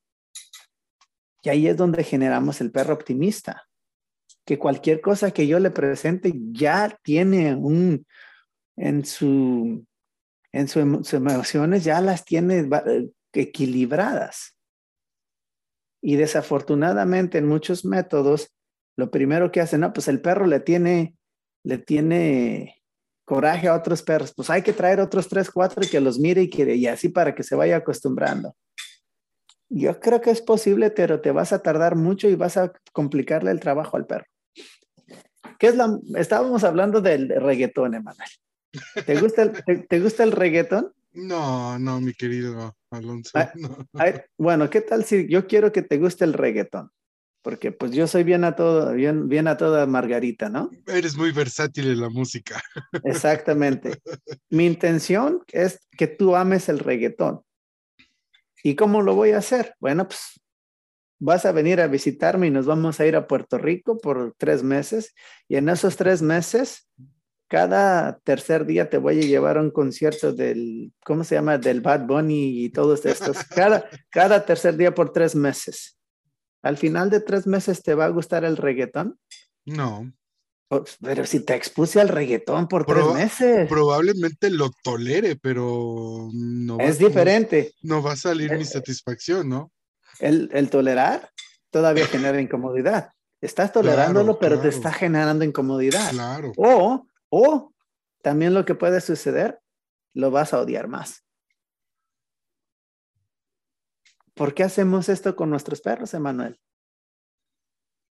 Y 1.44 1.48
ahí 1.48 1.68
es 1.68 1.76
donde 1.76 2.02
generamos 2.02 2.60
el 2.60 2.72
perro 2.72 2.94
optimista, 2.94 3.68
que 4.44 4.58
cualquier 4.58 5.00
cosa 5.00 5.30
que 5.30 5.46
yo 5.46 5.60
le 5.60 5.70
presente 5.70 6.32
ya 6.50 6.98
tiene 7.04 7.54
un, 7.54 8.04
en 8.76 9.04
su, 9.04 9.86
en 10.50 10.66
sus 10.66 11.14
emociones, 11.14 11.84
ya 11.84 12.00
las 12.00 12.24
tiene 12.24 12.68
eh, 12.86 13.10
equilibradas. 13.32 14.56
Y 16.02 16.16
desafortunadamente 16.16 17.38
en 17.38 17.46
muchos 17.46 17.84
métodos 17.84 18.52
lo 18.96 19.12
primero 19.12 19.52
que 19.52 19.60
hacen, 19.60 19.82
no, 19.82 19.92
pues 19.92 20.08
el 20.08 20.20
perro 20.20 20.46
le 20.46 20.58
tiene, 20.58 21.16
le 21.64 21.78
tiene 21.78 22.82
coraje 23.25 23.68
a 23.68 23.75
otros 23.75 24.03
perros, 24.03 24.33
pues 24.35 24.51
hay 24.51 24.62
que 24.62 24.73
traer 24.73 25.01
otros 25.01 25.29
tres, 25.29 25.51
cuatro 25.51 25.83
y 25.85 25.89
que 25.89 26.01
los 26.01 26.18
mire 26.18 26.43
y, 26.43 26.51
que, 26.51 26.75
y 26.75 26.87
así 26.87 27.09
para 27.09 27.35
que 27.35 27.43
se 27.43 27.55
vaya 27.55 27.77
acostumbrando. 27.77 28.55
Yo 29.68 29.99
creo 30.01 30.20
que 30.20 30.31
es 30.31 30.43
posible, 30.43 30.91
pero 30.91 31.20
te 31.20 31.31
vas 31.31 31.53
a 31.53 31.62
tardar 31.62 31.97
mucho 31.97 32.29
y 32.29 32.35
vas 32.35 32.57
a 32.57 32.73
complicarle 32.93 33.51
el 33.51 33.61
trabajo 33.61 33.97
al 33.97 34.07
perro. 34.07 34.27
¿Qué 35.59 35.68
es 35.68 35.77
la, 35.77 35.99
estábamos 36.16 36.64
hablando 36.64 37.01
del 37.01 37.29
reggaetón, 37.29 37.95
Emanuel. 37.95 38.29
¿Te 39.07 39.18
gusta 39.20 39.43
el, 39.43 39.87
te, 39.87 40.01
gusta 40.01 40.25
el 40.25 40.33
reggaetón? 40.33 40.93
No, 41.12 41.79
no, 41.79 42.01
mi 42.01 42.12
querido 42.14 42.77
Alonso. 42.91 43.39
bueno, 44.37 44.68
¿qué 44.68 44.81
tal 44.81 45.05
si 45.05 45.29
yo 45.29 45.47
quiero 45.47 45.73
que 45.73 45.83
te 45.83 45.99
guste 45.99 46.25
el 46.25 46.33
reggaetón? 46.33 46.91
Porque 47.43 47.72
pues 47.72 47.93
yo 47.93 48.07
soy 48.07 48.22
bien 48.22 48.45
a 48.45 48.55
todo, 48.55 48.93
bien, 48.93 49.28
bien 49.28 49.49
a 49.49 49.57
toda 49.57 49.84
Margarita, 49.86 50.49
¿no? 50.49 50.70
Eres 50.86 51.16
muy 51.16 51.32
versátil 51.32 51.88
en 51.88 52.01
la 52.01 52.09
música. 52.09 52.62
Exactamente. 53.05 54.01
Mi 54.51 54.66
intención 54.66 55.43
es 55.49 55.80
que 55.99 56.07
tú 56.07 56.36
ames 56.36 56.68
el 56.68 56.78
reggaetón. 56.78 57.43
¿Y 58.62 58.76
cómo 58.76 59.03
lo 59.03 59.16
voy 59.16 59.32
a 59.32 59.38
hacer? 59.38 59.74
Bueno, 59.80 60.07
pues 60.07 60.40
vas 61.18 61.45
a 61.45 61.53
venir 61.53 61.80
a 61.80 61.88
visitarme 61.88 62.47
y 62.47 62.51
nos 62.51 62.66
vamos 62.66 63.01
a 63.01 63.07
ir 63.07 63.16
a 63.16 63.26
Puerto 63.26 63.59
Rico 63.59 63.99
por 63.99 64.34
tres 64.38 64.62
meses 64.62 65.14
y 65.49 65.57
en 65.57 65.68
esos 65.68 65.97
tres 65.97 66.22
meses, 66.22 66.88
cada 67.49 68.18
tercer 68.20 68.64
día 68.64 68.88
te 68.88 68.99
voy 68.99 69.18
a 69.18 69.26
llevar 69.26 69.59
a 69.59 69.61
un 69.61 69.70
concierto 69.70 70.32
del, 70.32 70.93
¿cómo 71.05 71.22
se 71.22 71.34
llama? 71.34 71.59
Del 71.59 71.80
Bad 71.80 72.07
Bunny 72.07 72.64
y 72.64 72.70
todos 72.70 73.05
estos. 73.05 73.36
Cada, 73.45 73.84
cada 74.11 74.45
tercer 74.47 74.76
día 74.76 74.95
por 74.95 75.12
tres 75.12 75.34
meses. 75.34 75.99
¿Al 76.62 76.76
final 76.76 77.10
de 77.10 77.20
tres 77.20 77.46
meses 77.46 77.82
te 77.82 77.94
va 77.94 78.06
a 78.06 78.10
gustar 78.10 78.44
el 78.44 78.56
reggaetón? 78.56 79.18
No. 79.64 80.12
Pero 81.02 81.26
si 81.26 81.40
te 81.40 81.54
expuse 81.54 82.00
al 82.00 82.08
reggaetón 82.08 82.66
por 82.66 82.86
tres 82.86 83.04
meses. 83.12 83.68
Probablemente 83.68 84.48
lo 84.48 84.70
tolere, 84.82 85.36
pero 85.36 86.30
no. 86.32 86.78
Es 86.78 86.98
diferente. 86.98 87.74
No, 87.82 88.02
va 88.02 88.12
a 88.12 88.16
salir 88.16 88.52
mi 88.52 88.62
eh, 88.62 88.66
satisfacción, 88.66 89.48
¿no? 89.48 89.70
El, 90.18 90.70
tolerar 90.70 91.30
todavía 91.70 92.06
genera 92.08 92.40
incomodidad. 92.40 93.10
Estás 93.40 93.72
tolerándolo, 93.72 94.38
pero 94.38 94.60
te 94.60 94.68
está 94.68 94.92
generando 94.92 95.44
incomodidad. 95.44 96.10
Claro. 96.10 96.52
O, 96.56 97.06
o 97.28 97.72
también 98.22 98.54
lo 98.54 98.64
que 98.64 98.76
puede 98.76 99.00
suceder, 99.00 99.58
lo 100.14 100.30
vas 100.30 100.54
a 100.54 100.60
odiar 100.60 100.86
más. 100.86 101.24
¿Por 104.35 104.53
qué 104.55 104.62
hacemos 104.62 105.09
esto 105.09 105.37
con 105.37 105.49
nuestros 105.51 105.80
perros, 105.80 106.12
Emanuel? 106.14 106.59